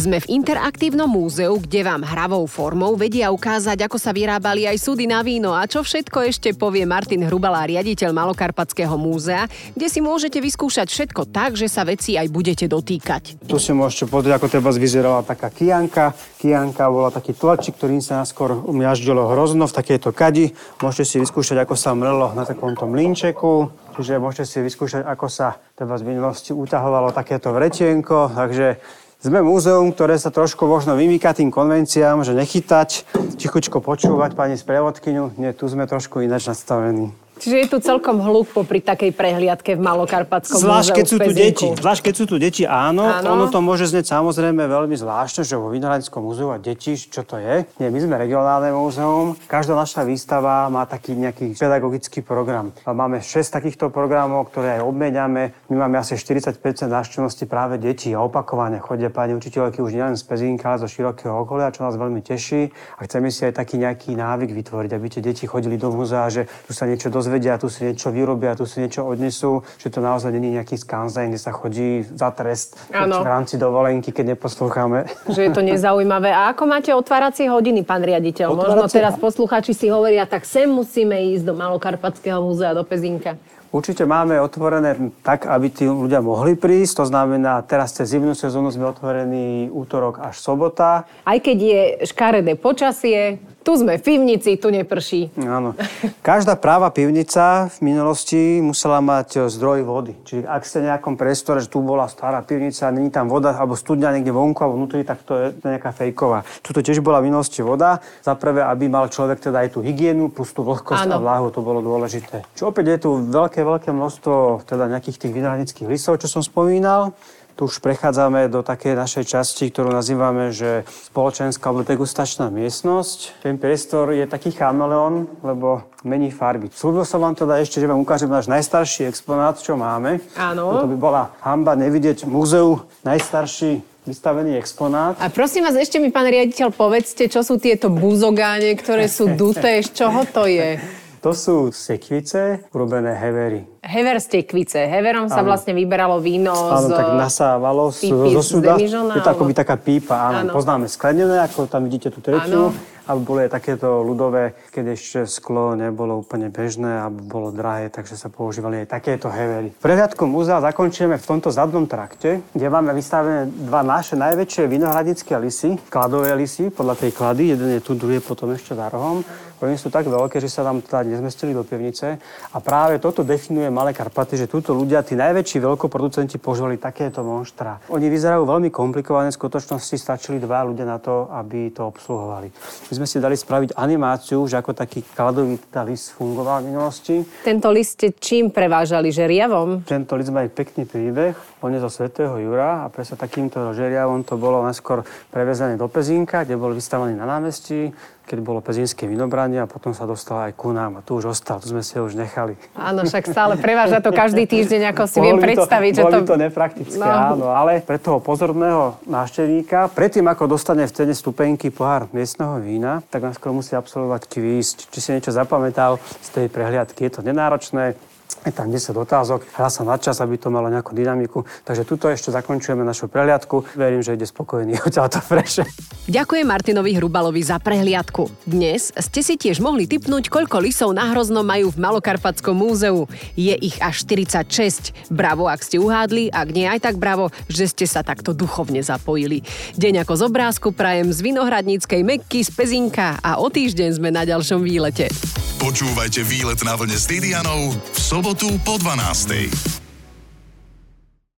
Sme 0.00 0.16
v 0.16 0.40
interaktívnom 0.40 1.04
múzeu, 1.04 1.60
kde 1.60 1.84
vám 1.84 2.00
hravou 2.00 2.48
formou 2.48 2.96
vedia 2.96 3.28
ukázať, 3.28 3.84
ako 3.84 4.00
sa 4.00 4.16
vyrábali 4.16 4.64
aj 4.64 4.80
súdy 4.80 5.04
na 5.04 5.20
víno 5.20 5.52
a 5.52 5.68
čo 5.68 5.84
všetko 5.84 6.24
ešte 6.24 6.56
povie 6.56 6.88
Martin 6.88 7.20
Hrubalá, 7.28 7.68
riaditeľ 7.68 8.08
Malokarpatského 8.16 8.96
múzea, 8.96 9.44
kde 9.76 9.92
si 9.92 10.00
môžete 10.00 10.40
vyskúšať 10.40 10.88
všetko 10.88 11.28
tak, 11.28 11.52
že 11.52 11.68
sa 11.68 11.84
veci 11.84 12.16
aj 12.16 12.32
budete 12.32 12.64
dotýkať. 12.64 13.44
Tu 13.44 13.56
si 13.60 13.76
môžete 13.76 14.08
pozrieť, 14.08 14.40
ako 14.40 14.48
treba 14.48 14.72
vyzerala 14.72 15.20
taká 15.20 15.52
kianka. 15.52 16.16
Kianka 16.40 16.88
bola 16.88 17.12
taký 17.12 17.36
tlačík, 17.36 17.76
ktorým 17.76 18.00
sa 18.00 18.24
naskôr 18.24 18.56
miaždilo 18.72 19.28
hrozno 19.28 19.68
v 19.68 19.76
takejto 19.84 20.16
kadi. 20.16 20.56
Môžete 20.80 21.04
si 21.04 21.16
vyskúšať, 21.20 21.60
ako 21.60 21.76
sa 21.76 21.92
mrlo 21.92 22.32
na 22.32 22.48
takomto 22.48 22.88
mlinčeku. 22.88 23.68
Čiže 24.00 24.16
môžete 24.16 24.48
si 24.48 24.64
vyskúšať, 24.64 25.04
ako 25.04 25.28
sa 25.28 25.60
teda 25.76 25.92
z 26.00 26.08
minulosti 26.08 26.56
utahovalo 26.56 27.12
takéto 27.12 27.52
vretienko. 27.52 28.32
Takže 28.32 28.80
sme 29.20 29.44
múzeum, 29.44 29.92
ktoré 29.92 30.16
sa 30.16 30.32
trošku 30.32 30.64
možno 30.64 30.96
vymýka 30.96 31.36
tým 31.36 31.52
konvenciám, 31.52 32.24
že 32.24 32.32
nechytať, 32.32 33.04
tichučko 33.36 33.84
počúvať 33.84 34.32
pani 34.32 34.56
sprevodkyňu. 34.56 35.36
Nie, 35.36 35.52
tu 35.52 35.68
sme 35.68 35.84
trošku 35.84 36.24
ináč 36.24 36.48
nastavení. 36.48 37.12
Čiže 37.40 37.56
je 37.56 37.66
tu 37.72 37.78
celkom 37.80 38.20
hluk 38.20 38.52
popri 38.52 38.84
takej 38.84 39.16
prehliadke 39.16 39.72
v 39.72 39.80
Malokarpatskom 39.80 40.60
Zvlášť, 40.60 40.90
keď 40.92 41.06
sú 41.08 41.16
tu 41.16 41.30
deti. 41.32 41.66
Zvlášť, 41.72 42.00
keď 42.04 42.14
sú 42.14 42.24
tu 42.28 42.36
deti, 42.36 42.62
áno. 42.68 43.08
Áno. 43.08 43.32
Ono 43.32 43.48
to 43.48 43.64
môže 43.64 43.88
znieť 43.88 44.12
samozrejme 44.12 44.60
veľmi 44.68 44.92
zvláštne, 44.92 45.48
že 45.48 45.56
vo 45.56 45.72
Vinohradskom 45.72 46.20
múzeu 46.20 46.52
a 46.52 46.60
deti, 46.60 47.00
čo 47.00 47.24
to 47.24 47.40
je. 47.40 47.64
Nie, 47.80 47.88
my 47.88 47.96
sme 47.96 48.20
regionálne 48.20 48.76
múzeum. 48.76 49.40
Každá 49.48 49.72
naša 49.72 50.04
výstava 50.04 50.68
má 50.68 50.84
taký 50.84 51.16
nejaký 51.16 51.56
pedagogický 51.56 52.20
program. 52.20 52.76
A 52.84 52.92
máme 52.92 53.24
6 53.24 53.40
takýchto 53.48 53.88
programov, 53.88 54.52
ktoré 54.52 54.76
aj 54.76 54.84
obmeniame. 54.84 55.56
My 55.72 55.88
máme 55.88 55.96
asi 55.96 56.20
40 56.20 56.60
návštevnosti 56.92 57.48
práve 57.48 57.80
detí 57.80 58.12
a 58.12 58.20
opakovane 58.20 58.84
chodia 58.84 59.08
pani 59.08 59.32
učiteľky 59.32 59.80
už 59.80 59.96
nielen 59.96 60.20
z 60.20 60.28
Pezinka, 60.28 60.76
ale 60.76 60.84
zo 60.84 60.92
širokého 60.92 61.32
okolia, 61.32 61.72
čo 61.72 61.88
nás 61.88 61.96
veľmi 61.96 62.20
teší. 62.20 62.68
A 63.00 63.08
chceme 63.08 63.32
si 63.32 63.48
aj 63.48 63.56
taký 63.56 63.80
nejaký 63.80 64.12
návyk 64.12 64.52
vytvoriť, 64.52 64.90
aby 64.92 65.06
tie 65.08 65.24
deti 65.24 65.48
chodili 65.48 65.80
do 65.80 65.88
múzea, 65.88 66.28
že 66.28 66.42
tu 66.68 66.76
sa 66.76 66.84
niečo 66.84 67.08
dozvedia, 67.08 67.29
tu 67.38 67.68
si 67.68 67.86
niečo 67.86 68.10
vyrobia, 68.10 68.56
tu 68.58 68.66
si 68.66 68.80
niečo 68.80 69.06
odnesú, 69.06 69.62
že 69.78 69.92
to 69.92 70.02
naozaj 70.02 70.32
není 70.34 70.56
nejaký 70.56 70.74
skanzen, 70.74 71.30
kde 71.30 71.38
sa 71.38 71.52
chodí 71.54 72.02
za 72.02 72.32
trest 72.34 72.74
v 72.90 73.26
rámci 73.26 73.60
dovolenky, 73.60 74.10
keď 74.10 74.34
neposlúchame. 74.34 75.06
Že 75.30 75.42
je 75.46 75.52
to 75.54 75.62
nezaujímavé. 75.62 76.32
A 76.32 76.50
ako 76.50 76.64
máte 76.66 76.90
otváracie 76.90 77.46
hodiny, 77.46 77.84
pán 77.84 78.00
riaditeľ? 78.02 78.50
Možno 78.50 78.88
Otváracie- 78.88 78.98
teraz 78.98 79.14
poslucháči 79.20 79.76
si 79.76 79.86
hovoria, 79.92 80.24
tak 80.24 80.48
sem 80.48 80.66
musíme 80.66 81.14
ísť 81.36 81.44
do 81.44 81.54
Malokarpatského 81.54 82.40
múzea, 82.40 82.72
do 82.74 82.82
Pezinka. 82.82 83.36
Určite 83.70 84.02
máme 84.02 84.34
otvorené 84.42 84.98
tak, 85.22 85.46
aby 85.46 85.70
tí 85.70 85.86
ľudia 85.86 86.18
mohli 86.18 86.58
prísť. 86.58 87.02
To 87.02 87.06
znamená, 87.06 87.62
teraz 87.62 87.94
cez 87.94 88.10
zimnú 88.10 88.34
sezónu 88.34 88.74
sme 88.74 88.90
otvorení 88.90 89.70
útorok 89.70 90.18
až 90.18 90.42
sobota. 90.42 91.06
Aj 91.22 91.38
keď 91.38 91.58
je 91.62 91.80
škaredé 92.10 92.58
počasie, 92.58 93.38
tu 93.60 93.76
sme 93.76 94.00
v 94.00 94.02
pivnici, 94.02 94.56
tu 94.56 94.72
neprší. 94.72 95.36
Áno. 95.44 95.76
Každá 96.24 96.56
práva 96.56 96.88
pivnica 96.88 97.68
v 97.68 97.92
minulosti 97.92 98.58
musela 98.64 99.04
mať 99.04 99.52
zdroj 99.52 99.84
vody. 99.84 100.16
Čiže 100.24 100.48
ak 100.48 100.62
ste 100.64 100.80
v 100.80 100.88
nejakom 100.88 101.14
priestore, 101.20 101.60
že 101.60 101.68
tu 101.68 101.84
bola 101.84 102.08
stará 102.08 102.40
pivnica, 102.40 102.88
není 102.88 103.12
tam 103.12 103.28
voda 103.28 103.52
alebo 103.52 103.76
studňa 103.76 104.16
niekde 104.16 104.32
vonku 104.32 104.64
alebo 104.64 104.80
vnútri, 104.80 105.04
tak 105.04 105.20
to 105.28 105.32
je 105.36 105.46
nejaká 105.60 105.92
fejková. 105.92 106.48
Tuto 106.64 106.80
tiež 106.80 107.04
bola 107.04 107.20
v 107.20 107.28
minulosti 107.28 107.60
voda. 107.60 108.00
Za 108.24 108.32
prvé, 108.32 108.64
aby 108.64 108.88
mal 108.88 109.12
človek 109.12 109.44
teda 109.44 109.68
aj 109.68 109.76
tú 109.76 109.84
hygienu 109.84 110.32
plus 110.32 110.56
tú 110.56 110.64
vlhkosť 110.64 111.04
Áno. 111.04 111.20
a 111.20 111.22
vláhu, 111.22 111.52
to 111.52 111.60
bolo 111.60 111.84
dôležité. 111.84 112.48
Čiže 112.56 112.64
opäť 112.64 112.84
je 112.96 112.98
tu 113.04 113.10
veľké, 113.28 113.59
veľké 113.62 113.90
množstvo 113.94 114.66
teda 114.66 114.90
nejakých 114.90 115.26
tých 115.26 115.32
vinogradnických 115.32 115.90
listov, 115.90 116.20
čo 116.20 116.28
som 116.28 116.42
spomínal. 116.42 117.12
Tu 117.60 117.68
už 117.68 117.84
prechádzame 117.84 118.48
do 118.48 118.64
takej 118.64 118.96
našej 118.96 119.36
časti, 119.36 119.68
ktorú 119.68 119.92
nazývame, 119.92 120.48
že 120.48 120.88
spoločenská 121.12 121.68
alebo 121.68 121.84
degustačná 121.84 122.48
miestnosť. 122.48 123.44
Ten 123.44 123.60
priestor 123.60 124.16
je 124.16 124.24
taký 124.24 124.56
chameleón, 124.56 125.28
lebo 125.44 125.84
mení 126.00 126.32
farby. 126.32 126.72
Slúbil 126.72 127.04
som 127.04 127.20
vám 127.20 127.36
teda 127.36 127.60
ešte, 127.60 127.76
že 127.76 127.84
vám 127.84 128.00
ukážem 128.00 128.32
náš 128.32 128.48
najstarší 128.48 129.12
exponát, 129.12 129.60
čo 129.60 129.76
máme. 129.76 130.24
Áno. 130.40 130.80
To 130.80 130.88
by 130.88 130.96
bola 130.96 131.36
hamba 131.44 131.76
nevidieť 131.76 132.24
múzeu 132.24 132.80
najstarší 133.04 133.84
vystavený 134.08 134.56
exponát. 134.56 135.20
A 135.20 135.28
prosím 135.28 135.68
vás, 135.68 135.76
ešte 135.76 136.00
mi, 136.00 136.08
pán 136.08 136.24
riaditeľ, 136.24 136.72
povedzte, 136.72 137.28
čo 137.28 137.44
sú 137.44 137.60
tieto 137.60 137.92
buzogáne, 137.92 138.72
ktoré 138.72 139.04
sú 139.04 139.36
duté, 139.36 139.84
z 139.84 139.92
čoho 139.92 140.24
to 140.24 140.48
je? 140.48 140.80
To 141.20 141.36
sú 141.36 141.68
sekvice, 141.68 142.64
urobené 142.72 143.12
hevery. 143.12 143.68
Hever 143.84 144.16
z 144.24 144.40
tekvice. 144.40 144.88
Heverom 144.88 145.28
sa 145.28 145.44
Áno. 145.44 145.52
vlastne 145.52 145.76
vyberalo 145.76 146.16
víno 146.16 146.52
Áno, 146.52 146.88
z... 146.88 146.96
tak 146.96 147.12
nasávalo 147.12 147.92
z, 147.92 148.08
pípy 148.08 148.28
zo 148.40 148.56
demižona, 148.56 149.12
Je 149.16 149.20
to 149.20 149.28
akoby 149.28 149.52
alebo- 149.52 149.60
taká 149.60 149.76
pípa, 149.76 150.16
áno. 150.16 150.48
Áno. 150.48 150.50
Poznáme 150.56 150.88
sklenené, 150.88 151.44
ako 151.44 151.68
tam 151.68 151.84
vidíte 151.84 152.08
tú 152.08 152.24
tretinu. 152.24 152.72
Áno. 152.72 152.98
Ale 153.04 153.26
boli 153.26 153.42
aj 153.42 153.58
takéto 153.58 154.06
ľudové, 154.06 154.54
keď 154.70 154.84
ešte 154.94 155.18
sklo 155.26 155.74
nebolo 155.74 156.22
úplne 156.22 156.46
bežné 156.46 157.02
a 157.02 157.10
bolo 157.10 157.50
drahé, 157.50 157.90
takže 157.90 158.14
sa 158.14 158.30
používali 158.30 158.86
aj 158.86 158.94
takéto 158.96 159.26
hevery. 159.26 159.74
Prehľadku 159.82 160.24
múzea 160.30 160.62
zakončíme 160.62 161.18
v 161.18 161.26
tomto 161.26 161.50
zadnom 161.50 161.90
trakte, 161.90 162.38
kde 162.54 162.66
máme 162.70 162.94
vystavené 162.94 163.50
dva 163.50 163.82
naše 163.82 164.14
najväčšie 164.14 164.62
vinohradické 164.70 165.34
lisy, 165.42 165.74
kladové 165.90 166.32
lisy, 166.38 166.70
podľa 166.70 166.94
tej 166.96 167.10
klady. 167.10 167.42
Jeden 167.58 167.68
je 167.74 167.82
tu, 167.82 167.98
druhý 167.98 168.22
je 168.22 168.24
potom 168.24 168.54
ešte 168.54 168.78
za 168.78 168.86
rohom. 168.86 169.26
Oni 169.60 169.76
sú 169.76 169.92
tak 169.92 170.08
veľké, 170.08 170.40
že 170.40 170.48
sa 170.48 170.64
tam 170.64 170.80
teda 170.80 171.04
nezmestili 171.04 171.52
do 171.52 171.60
pivnice. 171.60 172.16
A 172.52 172.58
práve 172.64 172.96
toto 172.96 173.20
definuje 173.20 173.68
Malé 173.68 173.92
Karpaty, 173.92 174.40
že 174.40 174.48
túto 174.48 174.72
ľudia, 174.72 175.04
tí 175.04 175.12
najväčší 175.14 175.60
veľkoproducenti, 175.60 176.40
používali 176.40 176.80
takéto 176.80 177.20
monštra. 177.20 177.92
Oni 177.92 178.08
vyzerajú 178.08 178.48
veľmi 178.48 178.72
komplikované, 178.72 179.28
v 179.28 179.36
skutočnosti 179.36 179.96
stačili 180.00 180.40
dva 180.40 180.64
ľudia 180.64 180.88
na 180.88 180.96
to, 180.96 181.28
aby 181.28 181.68
to 181.70 181.84
obsluhovali. 181.86 182.48
My 182.88 182.92
sme 182.96 183.06
si 183.06 183.20
dali 183.20 183.36
spraviť 183.36 183.76
animáciu, 183.76 184.48
že 184.48 184.56
ako 184.56 184.72
taký 184.72 185.04
kladový 185.04 185.60
teda 185.60 185.84
list 185.84 186.16
fungoval 186.16 186.64
v 186.64 186.72
minulosti. 186.72 187.14
Tento 187.44 187.68
list 187.68 188.00
ste 188.00 188.16
čím 188.16 188.48
prevážali? 188.48 189.12
Žeriavom? 189.12 189.84
Tento 189.84 190.16
list 190.16 190.32
má 190.32 190.46
aj 190.46 190.50
pekný 190.56 190.88
príbeh. 190.88 191.36
Je 191.60 191.76
zo 191.76 191.92
svätého 191.92 192.40
Jura 192.40 192.82
a 192.82 192.86
presne 192.88 193.20
takýmto 193.20 193.76
žeriavom 193.76 194.24
to 194.24 194.40
bolo 194.40 194.64
neskôr 194.64 195.04
prevezené 195.28 195.76
do 195.76 195.92
Pezínka, 195.92 196.48
kde 196.48 196.56
bol 196.56 196.72
vystavaný 196.72 197.12
na 197.12 197.28
námestí. 197.28 197.92
keď 198.30 198.38
bolo 198.46 198.62
pezinské 198.62 199.10
vinobranie 199.10 199.58
a 199.58 199.66
potom 199.66 199.90
sa 199.90 200.06
dostal 200.06 200.38
aj 200.46 200.54
ku 200.54 200.70
nám 200.70 200.94
a 200.94 201.00
tu 201.02 201.18
už 201.18 201.34
ostal, 201.34 201.58
tu 201.58 201.66
sme 201.66 201.82
si 201.82 201.98
ho 201.98 202.06
už 202.06 202.14
nechali. 202.14 202.54
Áno, 202.78 203.02
však 203.02 203.26
stále 203.26 203.58
preváža 203.58 203.98
to 203.98 204.14
každý 204.14 204.46
týždeň, 204.46 204.94
ako 204.94 205.02
si 205.10 205.18
viem 205.18 205.42
predstaviť. 205.42 205.92
To, 205.98 205.98
že 205.98 206.04
to... 206.06 206.18
to... 206.22 206.30
to 206.30 206.36
nepraktické, 206.38 207.02
no. 207.02 207.34
áno, 207.34 207.46
ale 207.50 207.82
pre 207.82 207.98
toho 207.98 208.22
pozorného 208.22 209.02
návštevníka, 209.10 209.90
predtým 209.90 210.30
ako 210.30 210.46
dostane 210.46 210.86
v 210.86 210.94
cene 210.94 211.10
stupenky 211.10 211.74
pohár 211.74 212.06
miestneho 212.14 212.62
vína, 212.62 213.02
tak 213.10 213.26
nás 213.26 213.34
musí 213.50 213.74
absolvovať 213.74 214.30
kvíz, 214.30 214.78
či 214.78 214.98
si 215.02 215.10
niečo 215.10 215.34
zapamätal 215.34 215.98
z 216.22 216.28
tej 216.30 216.46
prehliadky. 216.46 217.10
Je 217.10 217.18
to 217.18 217.26
nenáročné, 217.26 217.98
je 218.44 218.52
tam 218.56 218.72
10 218.72 218.96
otázok, 218.96 219.44
hrá 219.52 219.68
sa 219.68 219.84
na 219.84 220.00
čas, 220.00 220.16
aby 220.24 220.40
to 220.40 220.48
malo 220.48 220.72
nejakú 220.72 220.96
dynamiku. 220.96 221.44
Takže 221.64 221.84
tuto 221.84 222.08
ešte 222.08 222.32
zakončujeme 222.32 222.80
našu 222.80 223.10
prehliadku. 223.12 223.76
Verím, 223.76 224.00
že 224.00 224.16
ide 224.16 224.24
spokojný 224.24 224.80
odtiaľ 224.86 225.12
to 225.12 225.20
freše. 225.20 225.68
Ďakujem 226.08 226.46
Martinovi 226.48 226.96
Hrubalovi 226.96 227.44
za 227.44 227.60
prehliadku. 227.60 228.32
Dnes 228.48 228.90
ste 228.96 229.20
si 229.20 229.36
tiež 229.36 229.60
mohli 229.60 229.84
typnúť, 229.84 230.32
koľko 230.32 230.56
lisov 230.64 230.90
na 230.96 231.12
hrozno 231.12 231.44
majú 231.44 231.70
v 231.70 231.78
Malokarpatskom 231.78 232.56
múzeu. 232.56 233.04
Je 233.36 233.52
ich 233.60 233.76
až 233.78 234.02
46. 234.08 235.12
Bravo, 235.12 235.46
ak 235.46 235.60
ste 235.60 235.76
uhádli, 235.76 236.32
ak 236.32 236.48
nie 236.50 236.64
aj 236.64 236.80
tak 236.82 236.96
bravo, 236.96 237.28
že 237.46 237.68
ste 237.68 237.84
sa 237.84 238.00
takto 238.00 238.32
duchovne 238.32 238.80
zapojili. 238.80 239.44
Deň 239.76 240.02
ako 240.02 240.12
z 240.16 240.22
obrázku 240.26 240.68
prajem 240.72 241.12
z 241.12 241.20
Vinohradníckej 241.20 242.02
Mekky 242.02 242.42
z 242.42 242.50
Pezinka 242.56 243.20
a 243.20 243.38
o 243.38 243.46
týždeň 243.52 244.00
sme 244.00 244.08
na 244.08 244.24
ďalšom 244.24 244.64
výlete. 244.64 245.12
Počúvajte 245.60 246.24
výlet 246.24 246.56
na 246.64 246.72
vlne 246.72 246.96
s 246.96 247.04
Didianou 247.04 247.76
v 247.76 247.98
sobotu 248.30 248.58
po 248.64 248.78
12. 248.78 249.79